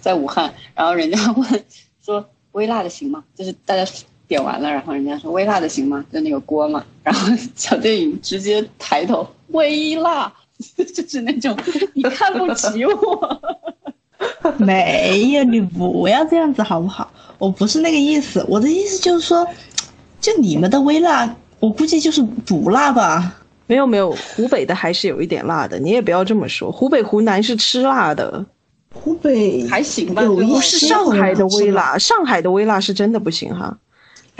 [0.00, 1.64] 在武汉，然后人家问
[2.04, 3.22] 说微辣的行吗？
[3.36, 3.84] 就是大家
[4.32, 6.02] 点完了，然后人家说微辣的行吗？
[6.10, 10.32] 就那个锅嘛， 然后小电影直接抬头微辣，
[10.94, 11.54] 就是那种
[11.92, 13.40] 你看不起我。
[14.56, 17.12] 没有，你不要这样子好不好？
[17.38, 19.46] 我不是那个意思，我的意思就是说，
[20.18, 23.38] 就你们的微辣，我估计就是不辣吧。
[23.66, 26.72] 没有没有，湖北的还是有一点辣的，你也不要这么说。
[26.72, 28.44] 湖北湖南是吃辣的，
[28.94, 33.76] 湖北还行吧有一就不是上海的微辣，上海的微辣是真的不行哈。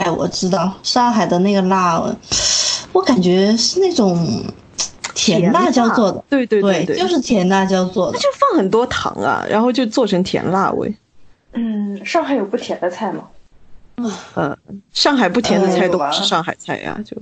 [0.03, 2.03] 哎，我知道上海的那个辣，
[2.91, 4.43] 我感觉是那种
[5.15, 8.19] 甜辣椒做的，对对对对，就是甜辣椒做的它。
[8.19, 10.93] 就放很多糖啊，然后就做成甜辣味。
[11.53, 13.29] 嗯，上海有不甜的菜吗？
[14.35, 14.57] 嗯，
[14.91, 17.15] 上海不甜的呃菜都不是上海菜呀、就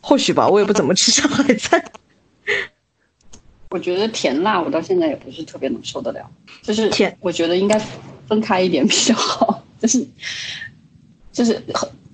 [0.00, 1.84] 或许吧，我也不怎么吃上海菜。
[3.70, 6.28] 我觉得甜辣我到现在也不是特别能受得了，
[6.62, 7.80] 就是甜我觉得应该
[8.26, 10.06] 分开一点比较好，就是
[11.32, 11.62] 就是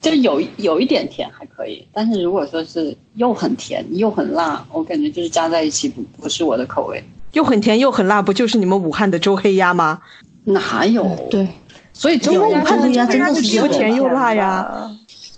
[0.01, 7.03] 就是有有一点甜还可以，但是如果说是又很甜又很辣，我感觉就是加在一起不不是我的口味。
[7.33, 10.01] 又很甜又很辣，不就是你们武汉的周黑鸭吗？
[10.45, 11.05] 哪有？
[11.31, 11.47] 对，
[11.93, 12.51] 所以周黑
[12.93, 14.91] 鸭真的是又甜又辣呀。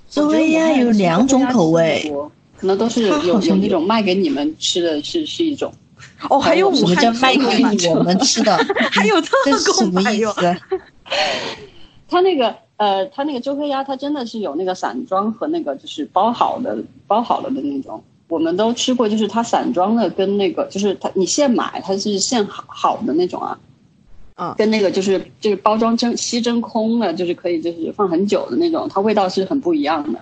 [0.08, 2.12] 周黑鸭有两种口味，
[2.56, 5.72] 可能都是有有有那种卖给你们吃的是是一种，
[6.30, 8.56] 哦，还有武汉卖给我们吃的？
[8.92, 10.00] 还有特这是什么。
[10.12, 10.56] 意思？
[12.08, 16.76] 他那个呃，它那个周黑鸭，它真的是有那个散装和那个就是包好的
[17.06, 18.02] 包好了的那种。
[18.26, 23.56] 我们都吃过，就是它散装的跟那个就是它你现买它是现好好的那种啊，
[24.34, 30.18] 嗯跟那个就是就是包装真吸真空的，就是可以就是放很久的那种，它味道是很不一样的。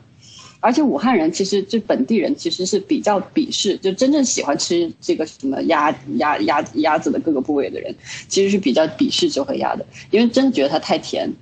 [0.61, 7.95] 而且武汉人其实就本地人其实是比较鄙视，就真正喜欢吃这个什么鸭鸭鸭鸭子的各个部位的人，
[8.29, 11.33] 其实是比较鄙视周黑鸭的，因为真的觉得它太甜。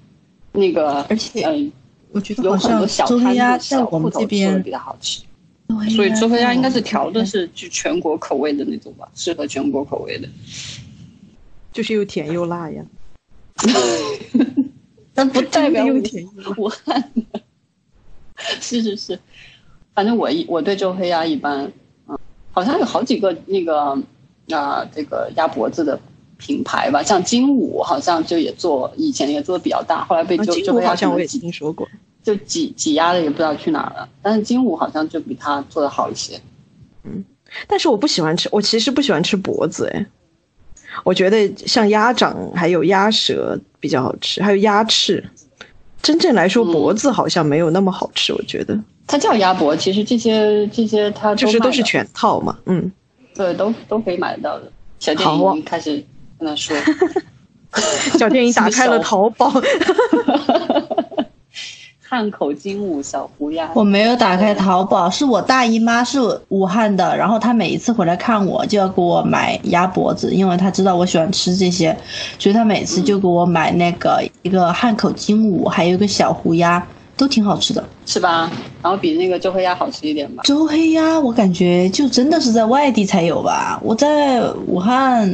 [0.52, 1.72] 那个而且嗯、
[2.12, 5.22] 我觉得有好像很多小周黑鸭小在我们铺头做的这边比较好吃，
[5.94, 10.28] 所以周黑鸭应该是调的是就全国口味的那种吧，适合全国口味的。
[11.72, 12.84] 就是又甜又辣呀。
[15.14, 17.40] 但不代表武又甜又辣武汉的。
[18.60, 19.18] 是是是，
[19.94, 21.70] 反正我一我对周黑鸭一般，
[22.06, 22.16] 嗯，
[22.52, 24.00] 好像有好几个那个
[24.50, 26.00] 啊、这个鸭脖子的
[26.38, 31.86] 品牌吧，像金武好像就也做，以前也做的比较大，后来被啊金周周黑鸭武好像我也听说过。
[32.22, 36.40] 就挤挤压的也不知道去哪儿了，但是金武好像就比它做的好一些。
[37.04, 37.24] 嗯
[37.66, 40.06] 但是我不喜欢吃，我其实不喜欢吃脖子，哎，
[41.04, 45.24] 我觉得像鸭掌还有鸭舌比较好吃，还有鸭翅。
[46.02, 52.92] 真正来说，嗯脖子好像没有那么好吃，我觉得它叫鸭脖，其实这些这些它就是都是全套嘛，嗯。
[53.34, 54.70] 对，都都可以买得到的。
[54.98, 56.04] 小电影已经开始
[56.38, 56.76] 跟他说，
[58.18, 59.52] 小电影打开了淘宝，
[62.00, 63.68] 汉口精武小胡鸭。
[63.74, 66.18] 我没有打开淘宝，是我大姨妈是
[66.48, 71.94] 武汉的，然后她每一次回来看我就要给我买鸭脖子，因为她知道我喜欢吃这些，
[72.38, 76.82] 所以她每次就给我买那个一个汉口精武，还有一个小胡鸭，
[77.18, 77.84] 都挺好吃的。
[78.06, 78.50] 是吧？
[78.82, 80.42] 然后比那个周黑鸭好吃一点吧。
[80.44, 85.30] 周黑鸭我感觉就真的是在外地才有吧，我在武汉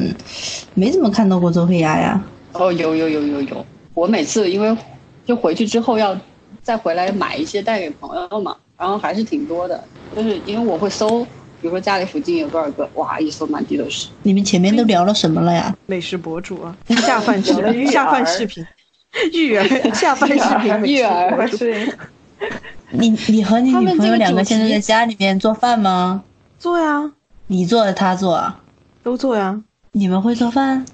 [0.74, 2.20] 没怎么看到过周黑鸭呀。
[2.54, 4.76] 哦，有有有有有，我每次因为
[5.24, 6.16] 就回去之后要
[6.62, 9.82] 再回来买一些带给朋友嘛，然后还是挺多的，
[10.16, 11.24] 就是因为我会搜，
[11.60, 14.08] 比如说家里附近有多少个，哇，一搜满地都是。
[14.22, 15.74] 你们前面都聊了什么了呀？
[15.86, 18.64] 美食博主啊，下饭下饭视频，
[19.32, 21.48] 育儿 下班视频育儿
[22.90, 26.22] 你你和你女朋友两个现在在家里面做饭吗？
[26.58, 27.12] 做呀，
[27.46, 28.60] 你做他做啊？
[29.02, 29.60] 都做呀。
[29.92, 30.84] 你们会做饭？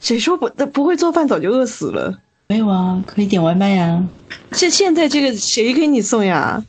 [0.00, 2.18] 谁说不那不会做饭早就饿死了？
[2.48, 4.02] 没有啊，可以点外卖呀，
[4.52, 6.62] 现现在这个谁给你送呀？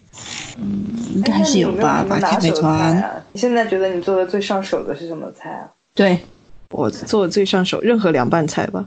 [0.58, 0.86] 嗯
[1.16, 2.98] 应该还是有吧，打开美团。
[2.98, 3.12] 啊？
[3.34, 5.68] 你现在觉得你做的最上手的是什么菜啊？
[5.94, 6.20] 对，
[6.72, 8.86] 我做的最上手，任何凉拌菜吧。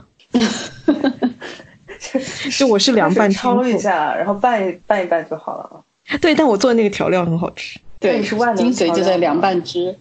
[2.57, 6.17] 就我是凉拌天焯一，下，然后拌一拌一拌就好了。
[6.21, 9.95] 对，但我做的那个调料很好吃，对，是万能精髓就在凉拌汁。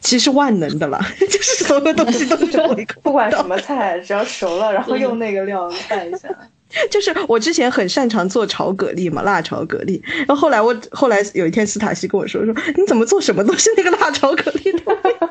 [0.00, 6.28] 其实万能的啦， 就是所有东西都是我一个不管什么菜，只要熟了，然后用那个料拌一下。
[6.90, 10.00] 就是我之前很擅长做炒蛤蜊嘛，辣炒蛤蜊。
[10.26, 15.28] 然后后来我后来有一天斯塔西跟我说说，你怎么做什么都是那个辣炒蛤蜊的味道。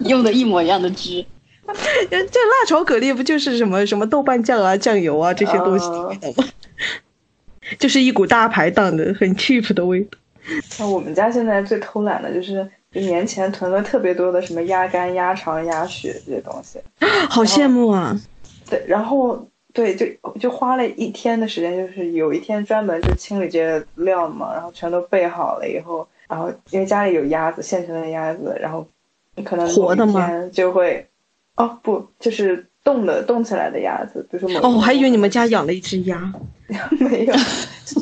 [0.00, 1.24] 用的一模一样的汁，
[2.10, 6.48] 这辣炒蛤蜊不就是什么什么豆瓣酱啊、酱油啊这些东西的味道吗？
[7.78, 10.18] 就是一股大排档的很 cheap 的味道。
[10.80, 16.80] 那我们家现在最偷懒的就是，一年前囤了特别多的什么鸭肝、鸭肠、鸭血这些东西。
[17.28, 18.18] 好羡慕啊！
[18.68, 20.06] 对，然后对，就
[20.40, 28.84] 就花了一天的时间，就是有一天专门就清理这些料嘛，然后全都备好了以后，然后因为家里有鸭子，现成的鸭子，然后
[29.44, 31.06] 可能活的吗某一天就会，
[31.60, 36.32] 哦不，就是冻的冻起来的鸭子，比如说某哦，我还以为你们家养了一只鸭。
[36.98, 37.34] 没有，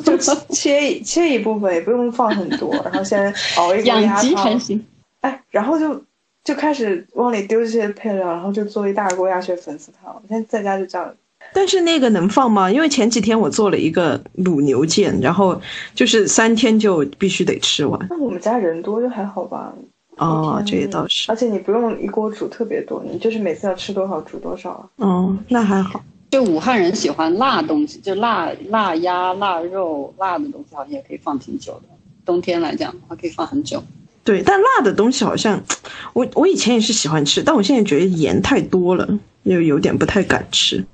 [0.03, 0.15] 就
[0.53, 4.85] 切一切一部分，也不用放很多，然后先熬一锅养鸭汤鸡还行。
[5.21, 5.99] 哎，然后就
[6.43, 10.13] 就开始往里丢这些配料，然后就做一大锅鸭血粉丝汤。
[10.13, 11.11] 我现在在家就这样，
[11.51, 12.71] 但是那个能放吗？
[12.71, 15.59] 因为前几天我做了一个卤牛腱，然后
[15.95, 17.99] 就是三天就必须得吃完。
[18.07, 19.73] 那我们家人多就还好吧。
[20.19, 21.31] 哦，这也倒是。
[21.31, 24.85] 而且你不用一锅煮特别多，你就是每次要吃多少煮多少啊。
[24.97, 26.03] 哦，那还好。
[26.29, 31.89] 就武汉人喜欢辣东西，就辣辣鸭、辣肉、辣的东西，好像也可以放挺久的。
[32.25, 33.83] 冬天来讲的话，可以放很久。
[34.23, 35.59] 对，但辣的东西好像，
[36.13, 39.07] 我我以前也是喜欢吃，但我现在觉得盐太多了，
[39.43, 40.85] 又有点不太敢吃。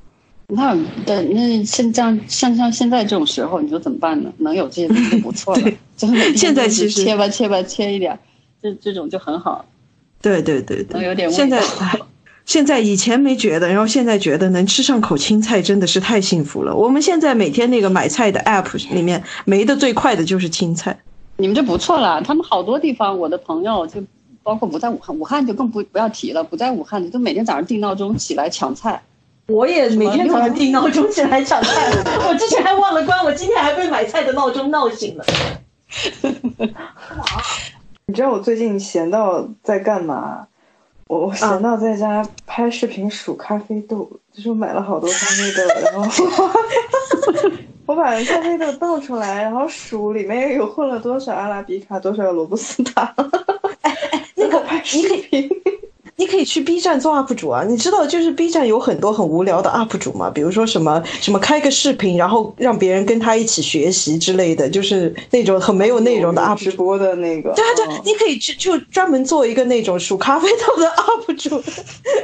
[0.48, 4.32] 那的那像这样像像现在这种时候，你说怎么办呢？
[4.38, 5.76] 能有这些东西就不错了 对。
[5.98, 8.20] 就是每天现在其实切吧切吧切一点儿，
[8.66, 9.64] 这这种就很好。
[10.22, 12.00] 对对对对，有点现在，唉
[12.46, 16.76] 现在以前没觉得，然后现在觉得能吃上口青菜真的是太幸福了。
[16.76, 20.98] 我们现在每天那个买菜的 app 里面没的最快的就是青菜。
[21.38, 24.04] 你们这不错了，他们好多地方，我的朋友就
[24.42, 29.00] 包括不在武汉，武汉就更不不要提了，不在武汉的就每天早上定闹钟起来抢菜。
[29.48, 31.92] 我也每天早上定闹钟起来抢菜，
[32.28, 35.26] 我之前还忘了关，我今天还被买菜的闹钟闹醒了。
[38.08, 40.48] 你知道我最近闲到在干嘛？
[41.08, 46.26] 我我闲到在家拍视频数咖啡豆，就是我买了好多咖啡豆，然后
[47.88, 53.14] 我把咖啡豆倒出来，然后数里面有混了多少阿拉比卡，多少罗布斯塔。
[53.82, 55.50] 哎哎，那个拍视频。
[56.18, 57.64] 你可以去 B 站做 UP 主啊！
[57.68, 67.52] 你知道，就是 B 站有很多很无聊的 UP 主嘛，比如说什么什么开个视频，然后让别人跟他一起学习之类的，就是那种很没有内容的 UP 直播的那个。
[67.54, 71.62] 对啊对，你可以去就专门做一个那种数咖啡豆的 UP 主，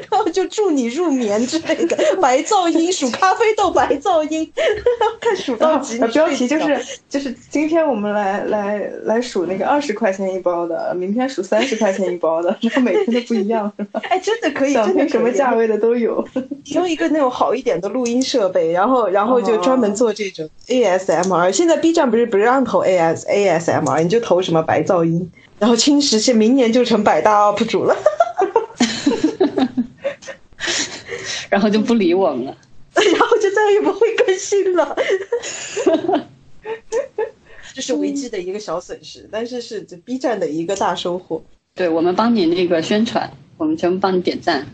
[0.09, 4.49] 然后就助你入眠之类的，白噪音数咖啡豆白噪音，
[5.19, 5.99] 看数到几。
[6.13, 6.79] 标题就是
[7.09, 13.69] 就是今天我们来来来数那个二十块钱一包的，明天数三十块钱一包的，然后每天都不一样。
[14.09, 16.25] 哎，真的可以，真的什么价位的都有。
[16.73, 21.51] 用一个那种好一点的录音设备，然后然后就专门做这种 ASMR。
[21.51, 27.95] 现在 B 站不是不让投 AS ASMR，你就投什么白噪音，然后青石现明年就成百大 UP 主了，
[31.49, 32.55] 然后就不理我们了，
[32.95, 34.95] 然后就再也不会更新了。
[37.73, 41.41] 这是维基的一个小损失，但是是 B 站的一个大收获。
[41.73, 43.31] 对我们帮你那个宣传，
[43.61, 44.65] 我们全部帮你点赞。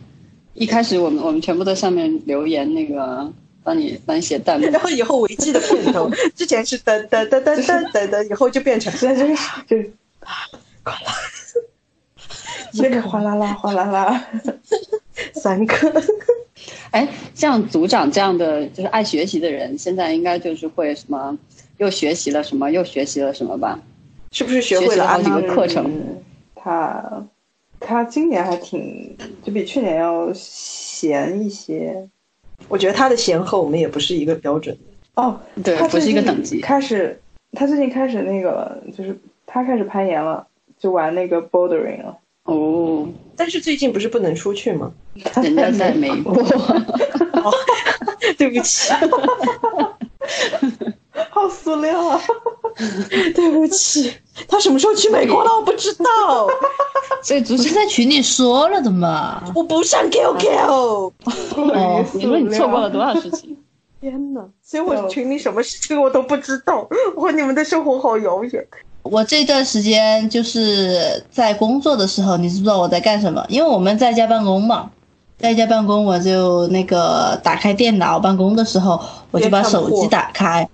[0.54, 3.30] 一开始我们我们全部在上面留言，那个
[3.62, 4.66] 帮你帮你写弹幕。
[4.72, 9.28] 然后以后维基的片头 之前是噔噔噔噔噔噔噔，以后就变成现在
[9.68, 9.92] 就是就
[10.86, 11.12] 哗啦，
[12.72, 14.24] 接着哗啦啦哗啦啦，
[15.34, 16.04] 三个。
[16.92, 21.38] 哎，像组长这样的就是爱学习的人，现在应该就是会什么
[21.76, 23.78] 又学习了什么又学习了什么吧？
[24.32, 25.92] 是不是学会了好几个课程？
[26.56, 27.24] 他，
[27.80, 32.08] 他今年还挺，就比去年要闲一些。
[32.68, 34.76] 我觉得他的闲和我们也不是一个标准。
[35.16, 36.60] 哦，对，不是一个等级。
[36.62, 37.20] 开始，
[37.54, 40.46] 他最近开始那个，就是他开始攀岩了，
[40.80, 42.18] 就玩那个 bouldering 了。
[42.44, 44.92] 哦，但是最近不是不能出去吗？
[45.44, 46.36] 人家在美国。
[48.38, 48.92] 对不起。
[51.30, 52.20] 好塑料啊！
[53.36, 54.12] 对不起，
[54.48, 55.52] 他什么时候去美国了？
[55.56, 56.48] 我不知道。
[57.24, 59.42] 所以不是在群里说了的嘛？
[59.56, 60.50] 我不上 QQ。
[60.68, 61.12] 哦，
[62.14, 63.58] 你说你错过了多少事情？
[64.00, 64.42] 天呐！
[64.64, 68.66] 所以我群里什么事情我都不知道，我和你们的生活好遥远。
[69.02, 73.44] 我这段时间就是在工作的时候，你知不知道我在干什么？
[73.50, 74.92] 因为我们在家办公嘛，
[75.40, 79.00] 在家办公我就那个打开电脑办公的时候，
[79.32, 80.68] 我就把手机打开。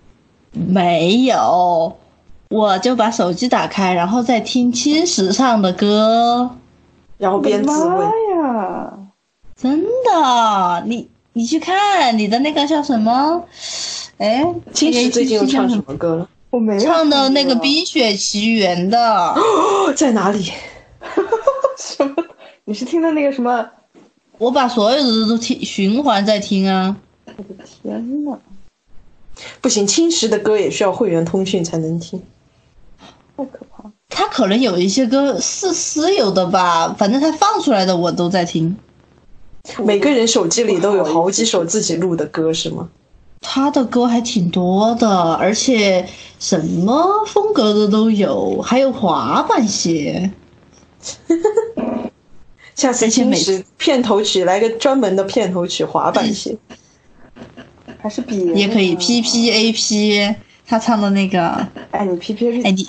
[0.51, 1.95] 没有，
[2.49, 6.49] 我就把手机打开，然后再听青石唱的歌，
[7.17, 8.05] 然后边自慰
[8.37, 8.93] 呀！
[9.55, 13.43] 真的，你你去看你的那个叫什么？
[14.17, 16.29] 哎，青石最近又唱什么歌了？
[16.51, 19.35] 我没唱的那个《冰雪奇缘》的，
[19.97, 20.51] 在哪里？
[21.77, 22.13] 什么？
[22.65, 23.67] 你是听的那个什么？
[24.37, 26.95] 我把所有的都听循环在听啊！
[27.25, 28.37] 我的天呐！
[29.61, 32.21] 不行，青石的歌也需要会员通讯才能听，
[33.37, 33.91] 太可怕。
[34.09, 38.75] 他可能有一些歌是私有的吧，反正他放出来的我都在听。
[39.83, 42.89] 每个人手机里都有好几首自己录的歌是吗？
[43.45, 46.07] 他的歌还挺多的，而且
[46.39, 50.31] 什么风格的都有，还有滑板鞋。
[52.75, 56.57] 下次青石片头曲来个专门的片头曲，滑板鞋。
[58.04, 60.36] 还是比也可以 P P A P，
[60.68, 61.39] 他唱的那个，
[61.91, 62.86] 哎，你 P P A P，哎你，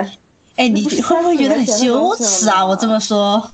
[0.57, 2.67] 哎你会不会觉得很羞耻啊？
[2.67, 3.49] 我这么说，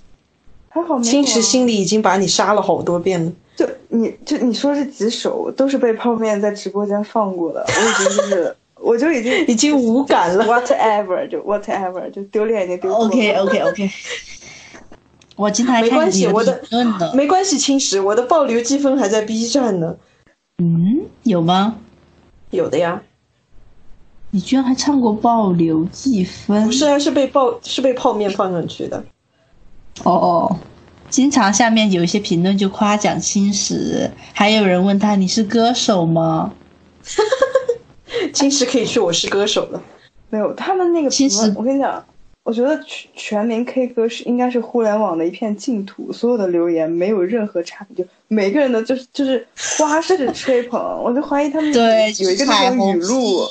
[0.70, 3.30] 还好，青石心里已经把你杀了好多遍了。
[3.54, 13.04] 就你就你说这几首都是被泡面在直播间放过的，我已经就是，我就已经已经无感了，whatever 就 whatever 就丢脸已经丢过了。
[13.04, 13.90] OK OK OK，
[15.36, 19.94] 我今天还看你的没关系，青石，我的爆流积分还在 B 站呢。
[20.60, 21.76] 嗯，有吗？
[22.50, 23.00] 有的呀。
[24.30, 26.66] 你居然还唱过爆流计分？
[26.66, 29.02] 不是啊，是被爆，是被泡面放上去的。
[30.04, 30.56] 哦哦，
[31.08, 36.52] 经常下面有一些评论就夸奖青石，还有人问他你是歌手吗？
[38.34, 39.82] 青石可以去我是歌手了。
[40.28, 42.04] 没有，他们那个其实我跟你讲。
[42.50, 49.46] 我觉得全全民 K 歌是应该是互联网的一片净土，所有的留言没有任何差别，就每个人的就是就是
[49.78, 53.46] 花式吹捧，我就怀疑他们对有一个那种语录，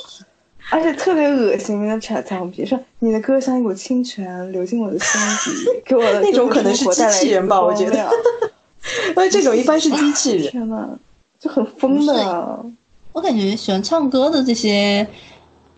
[0.70, 8.06] 而且特别恶心的彩彩虹屁，说你的歌像一股清泉流进我的心底，给我的 那种可能是机器人吧，我觉得。
[9.08, 10.48] 因为这种一般是机器人。
[10.52, 10.86] 天呐，
[11.38, 12.66] 就很疯的。
[13.12, 15.06] 我感觉喜欢唱歌的这些，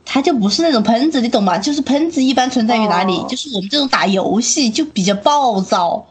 [0.05, 1.57] 他就不是那种喷子，你懂吗？
[1.59, 3.23] 就是喷子一般存在于哪里？
[3.29, 6.07] 就是我们这种打游戏就比较暴躁，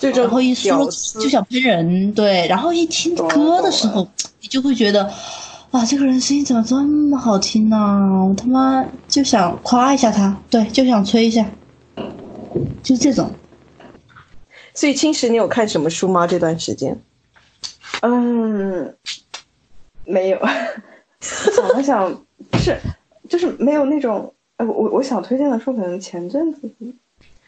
[0.00, 0.86] 然后一输了
[1.20, 2.46] 就想喷人，对。
[2.48, 4.08] 然后一听歌的时候，
[4.40, 5.12] 你就会觉得，
[5.72, 7.76] 哇，这个人声音怎么这么好听呢？
[8.28, 11.46] 我他妈就想夸一下他，对，就想吹一下，
[12.82, 13.30] 就这种。
[14.74, 16.26] 所以青石，你有看什么书吗？
[16.26, 17.00] 这段时间？
[18.02, 18.94] 嗯。
[20.06, 20.38] 没有，
[21.18, 22.22] 想了想，
[22.58, 22.78] 是
[23.34, 26.70] 就是没有那种，呃，我我想推荐的书可能前阵子，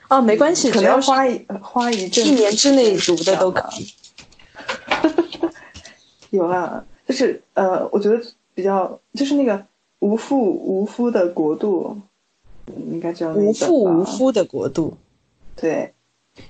[0.09, 3.87] 哦，没关系，可能要花一花一阵，一年之内读的都可以。
[6.37, 8.20] 有啊，就是呃，我觉得
[8.53, 9.64] 比较就是那个
[10.01, 11.97] 无父无夫的国度，
[12.91, 14.97] 应该叫无父无夫的国度，
[15.55, 15.93] 对。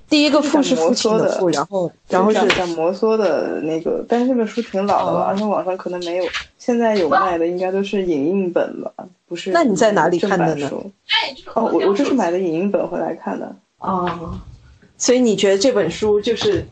[0.09, 6.25] 第一个父是父亲的父，然后然后是在摩梭的那个，但是这本书挺老的了，而且网上可能没有，
[6.59, 8.93] 现在有卖的应该都是影印本吧，
[9.27, 9.51] 不是？
[9.51, 10.71] 那你在哪里看的呢？
[11.55, 13.57] 哦，我我就是买的影印本回来看的。
[13.79, 14.39] 哦，
[14.97, 16.65] 所以你觉得这本书就是，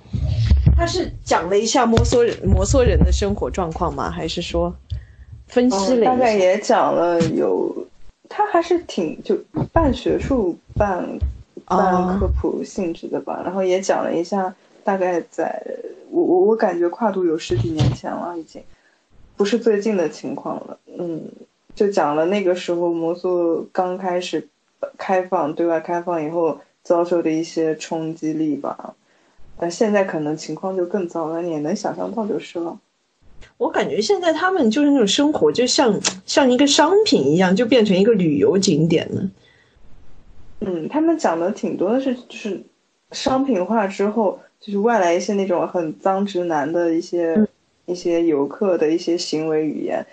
[0.77, 4.09] 它是讲了一下摩梭人摩梭人的生活状况吗？
[4.11, 4.73] 还是说
[5.49, 6.07] 分析了？
[6.07, 7.75] 大概也讲了有，
[8.29, 9.37] 它还是挺就
[9.73, 11.05] 半学术半。
[11.67, 15.63] 半科普性质的吧，然后也讲了一下，大概在
[16.11, 18.63] 我我我感觉跨度有十几年前了，已经
[19.37, 20.79] 不是最近的情况了。
[20.99, 21.23] 嗯，
[21.75, 24.47] 就讲了那个时候摩梭刚开始
[24.99, 28.95] 开放对外开放以后遭受的一些冲击力吧，
[29.57, 32.79] 但现在可能情况就更糟了，你也能想象到就是了。
[33.57, 39.23] 我感觉现在他们就是那种生活，就像像一个商品一样，就变成一个旅游景点了。
[40.67, 42.63] 嗯，他们讲的挺多的是，就是
[43.13, 47.47] 商品化之后，就是外来一些那种很脏直男的一些
[47.87, 50.05] 一些游客的一些行为语言，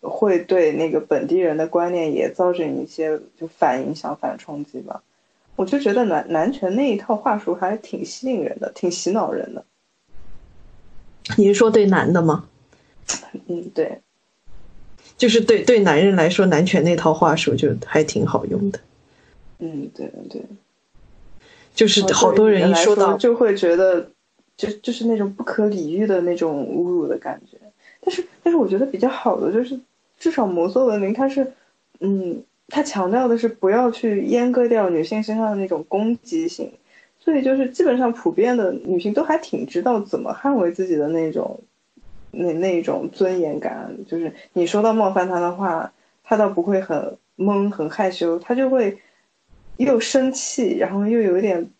[0.00, 5.02] 会对那个本地人的观念也造成一些就反影响、反冲击吧。
[5.56, 9.64] 我就觉得男男权那一套话术还挺吸引人的，挺洗脑人的。
[11.36, 12.48] 你是说对男的吗？
[13.46, 14.00] 嗯，对，
[15.16, 18.80] 就是对对男人来说，男权那套话术就还挺好用的。
[19.60, 20.42] 嗯，对对，
[21.74, 24.10] 就是好多人一说到就会觉得，
[24.56, 27.58] 就就是那种不可理喻的那种侮辱的感觉。
[28.00, 29.78] 但是，但是我觉得比较好的就是，
[30.18, 31.52] 至少摩梭文明它是，
[32.00, 36.72] 嗯，它强调的是不要去阉割掉女性身上的那种攻击性，
[37.18, 41.60] 所以就是基本上普遍的女性都还挺知道怎么捍卫自己的那种，
[42.30, 43.94] 那那种尊严感。
[44.08, 45.92] 就是你说到冒犯她的话，
[46.24, 48.98] 她倒不会很懵很害羞，她就会。
[49.80, 51.70] 又生气，然后又有点，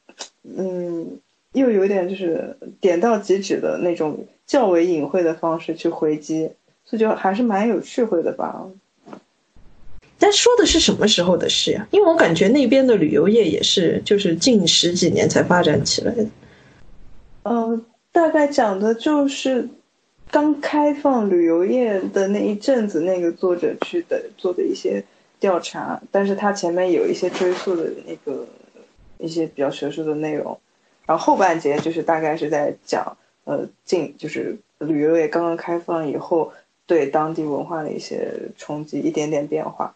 [0.57, 1.19] 嗯，
[1.53, 6.51] 又有点就是点到即止的那种较为隐晦的方式去回击，
[6.83, 8.67] 所以就还是蛮有智慧的吧。
[10.19, 11.87] 但说的是什么时候的事呀？
[11.91, 16.27] 因为我感觉那边的旅游业也是，就是近十几年才发展起来的。
[17.43, 19.69] 嗯，大概讲的就是
[20.31, 25.05] 刚开放旅游业的那一阵子，那个作者去的做的一些。
[25.41, 28.47] 调查，但是它前面有一些追溯的那个
[29.17, 30.57] 一些比较学术的内容，
[31.07, 36.53] 然后后半节就是大概是在讲，呃，近就是旅游业刚刚开放以后
[36.87, 39.95] 对当地文化的一些冲击，一点点变化。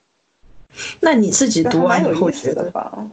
[0.99, 3.07] 那你自己读完以后觉得吧？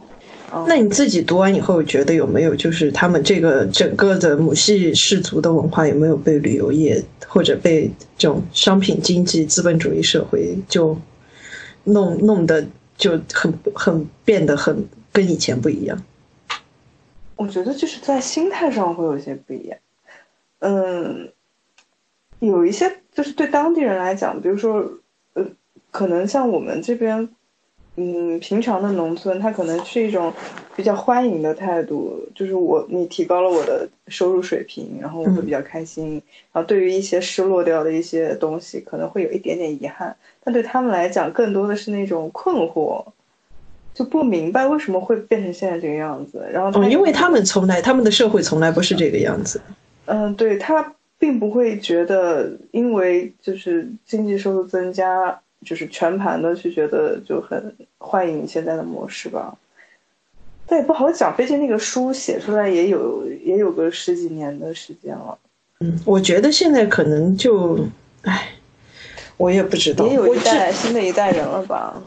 [0.66, 10.96] 那你自己读完以后觉得有没有就是他们这个整个的母系氏族的文化有没有被旅游业或者被这种商品经济资本主义社会就？
[11.84, 16.02] 弄弄得就很很变得很跟以前不一样。
[17.36, 19.78] 我觉得就是在心态上会有些不一样。
[20.60, 21.32] 嗯，
[22.38, 24.88] 有一些就是对当地人来讲，比如说，
[25.34, 25.44] 呃，
[25.90, 27.28] 可能像我们这边。
[27.96, 30.32] 嗯，平常的农村，他可能是一种
[30.74, 36.12] 比较欢迎的态度，就是我你提高了我的收入水平，然后我会比较开心。
[36.52, 40.16] 然后对于一些失落掉的一些东西，可能会有一点点遗憾。
[40.42, 43.04] 但对他们来讲，更多的是那种困惑，
[43.92, 46.48] 就不明白为什么会变成现在这个样子。
[46.50, 49.60] 然后，因为他们从来他们的社会从来不是这个样子。
[50.06, 55.38] 嗯，对他并不会觉得，因为就是经济收入增加。
[55.64, 59.56] 就是全盘的去觉得就很欢迎现在的模式吧，
[60.66, 65.38] 但也不好讲，毕竟那个书写出来也有也有个十几年的时间了。
[65.80, 67.78] 嗯，我觉得现在可能就，
[68.22, 68.48] 唉，
[69.36, 72.02] 我也不知道，也有一代新的一代人了吧？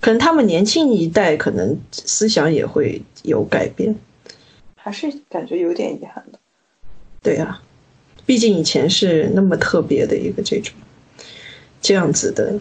[0.00, 3.94] 可能他们年轻一代可能思想也会有改变。
[4.76, 6.38] 还是感觉有点遗憾的。
[7.22, 7.62] 对啊，
[8.24, 10.74] 毕竟以前是那么特别的一个这种
[11.80, 12.58] 这样子的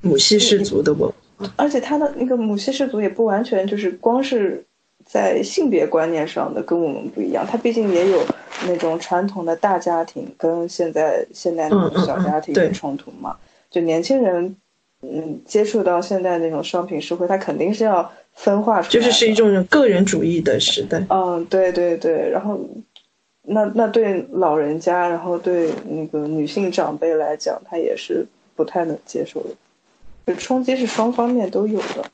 [0.00, 1.14] 母系氏族的文化。
[1.56, 4.64] 而且他的那个母系氏族也不完全就是光是
[5.06, 8.20] 在性别观念上的跟我们不一样，他毕竟也有
[8.66, 13.36] 那种传统的大家庭跟现在现代那种小家庭的嗯嗯嗯对冲突嘛。
[13.70, 14.56] 就年轻人，
[15.02, 21.00] 嗯，接触到现在那种商品社会，他肯定是要分化出来，就是是一种个人主义的时代。
[21.08, 22.58] 嗯，对对对，然后
[23.42, 28.26] 那那对老人家，然后对那个女性长辈来讲，他也是
[28.58, 29.50] 不太能接受的，
[30.26, 32.04] 就冲击是双方面都有的。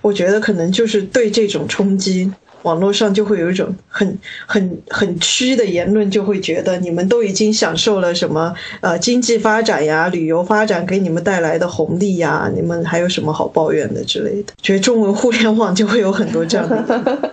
[0.00, 2.30] 我觉得可能就是对这种冲击，
[2.62, 4.16] 网络上就会有一种很
[4.46, 14.52] 很很虚的言论，就会觉得你们都已经享受了什么呃经济发展呀、旅游发展给你们带来的红利呀，你们还有什么好抱怨的之类的？
[14.62, 17.32] 觉得中文互联网就会有很多这样的。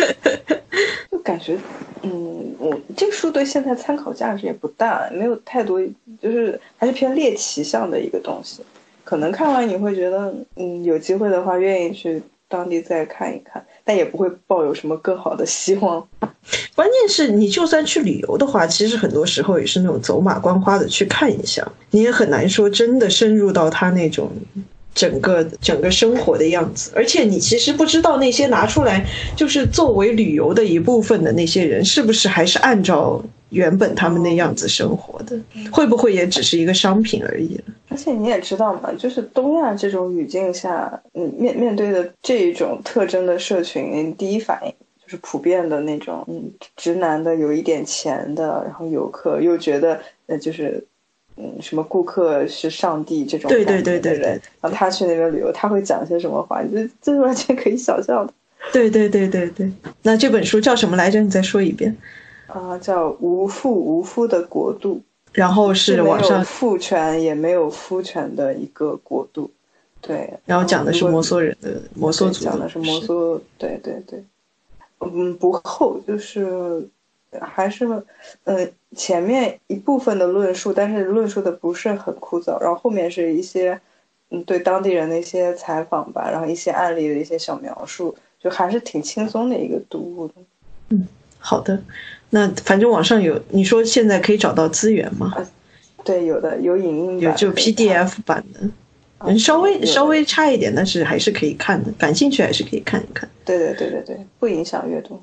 [1.10, 1.56] 就感觉，
[2.02, 5.80] 嗯，我这个书对现在参考价值也不大，没有太多，
[6.20, 8.62] 就是还是偏猎奇向的一个东西。
[9.04, 16.06] 可能看完你会觉得，嗯，有机会的话愿意去当地再看一看，但也不会抱有什么更好的希望。
[16.74, 24.30] 关键是你就算去旅游的话，其实很多时候也是那种走马观花的去看一下，你也很难说真的深入到他那种
[24.94, 26.90] 整个整个生活的样子。
[26.94, 29.06] 而且你其实不知道那些拿出来
[29.36, 35.38] 就是作为旅游的一部分的那些人，是不是还是按照原本他们那样子生活的，
[35.72, 37.64] 会不会也只是一个商品而已了？
[37.88, 44.72] 而且你也知道嘛，就是东亚这种语境下，嗯，面面对的这一种特征的社群，第一反应
[45.02, 50.84] 就是普遍的那种，嗯，直男的，有一点钱的，然后游客又觉得，呃，就是，
[51.42, 56.62] 嗯，什么顾客是上帝这种对对对对对然后他去那边旅游，他会讲些什么话？
[56.64, 58.32] 这这是完全可以想象的
[58.72, 59.72] 对对对对对。
[60.02, 61.20] 那这本书叫什么来着？
[61.22, 61.96] 你再说一遍。
[62.46, 65.00] 啊，叫无父无夫的国度，
[65.32, 69.48] 然后是网上，父权也没有夫权的一个国度，
[70.00, 74.22] 对，然后讲的是摩梭人的摩梭族讲的是摩梭，对对对，
[74.98, 76.86] 嗯，不厚，就是
[77.40, 77.86] 还是
[78.44, 78.66] 呃
[78.96, 83.78] 前面一部分的论述，但是论述的不是很枯燥，然后后面是一些
[84.30, 90.34] 嗯对当地人的一些采访吧，然后一些案例的一些小描述，就还是挺轻松的一个读物的。
[91.38, 91.80] 好的，
[92.30, 95.32] 那反正网上有，你说现在可以找到资源吗？
[96.04, 98.60] 对，有的有影音版，有就 PDF 版的，
[99.18, 103.28] 啊嗯，稍微稍微差一点，但是还是可以看的，感兴趣还是可以看一看。
[103.44, 105.22] 对对对对对，不影响阅读。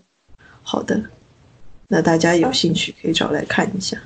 [0.64, 1.02] 好的，
[1.90, 3.98] 那大家有兴趣可以找来看一下。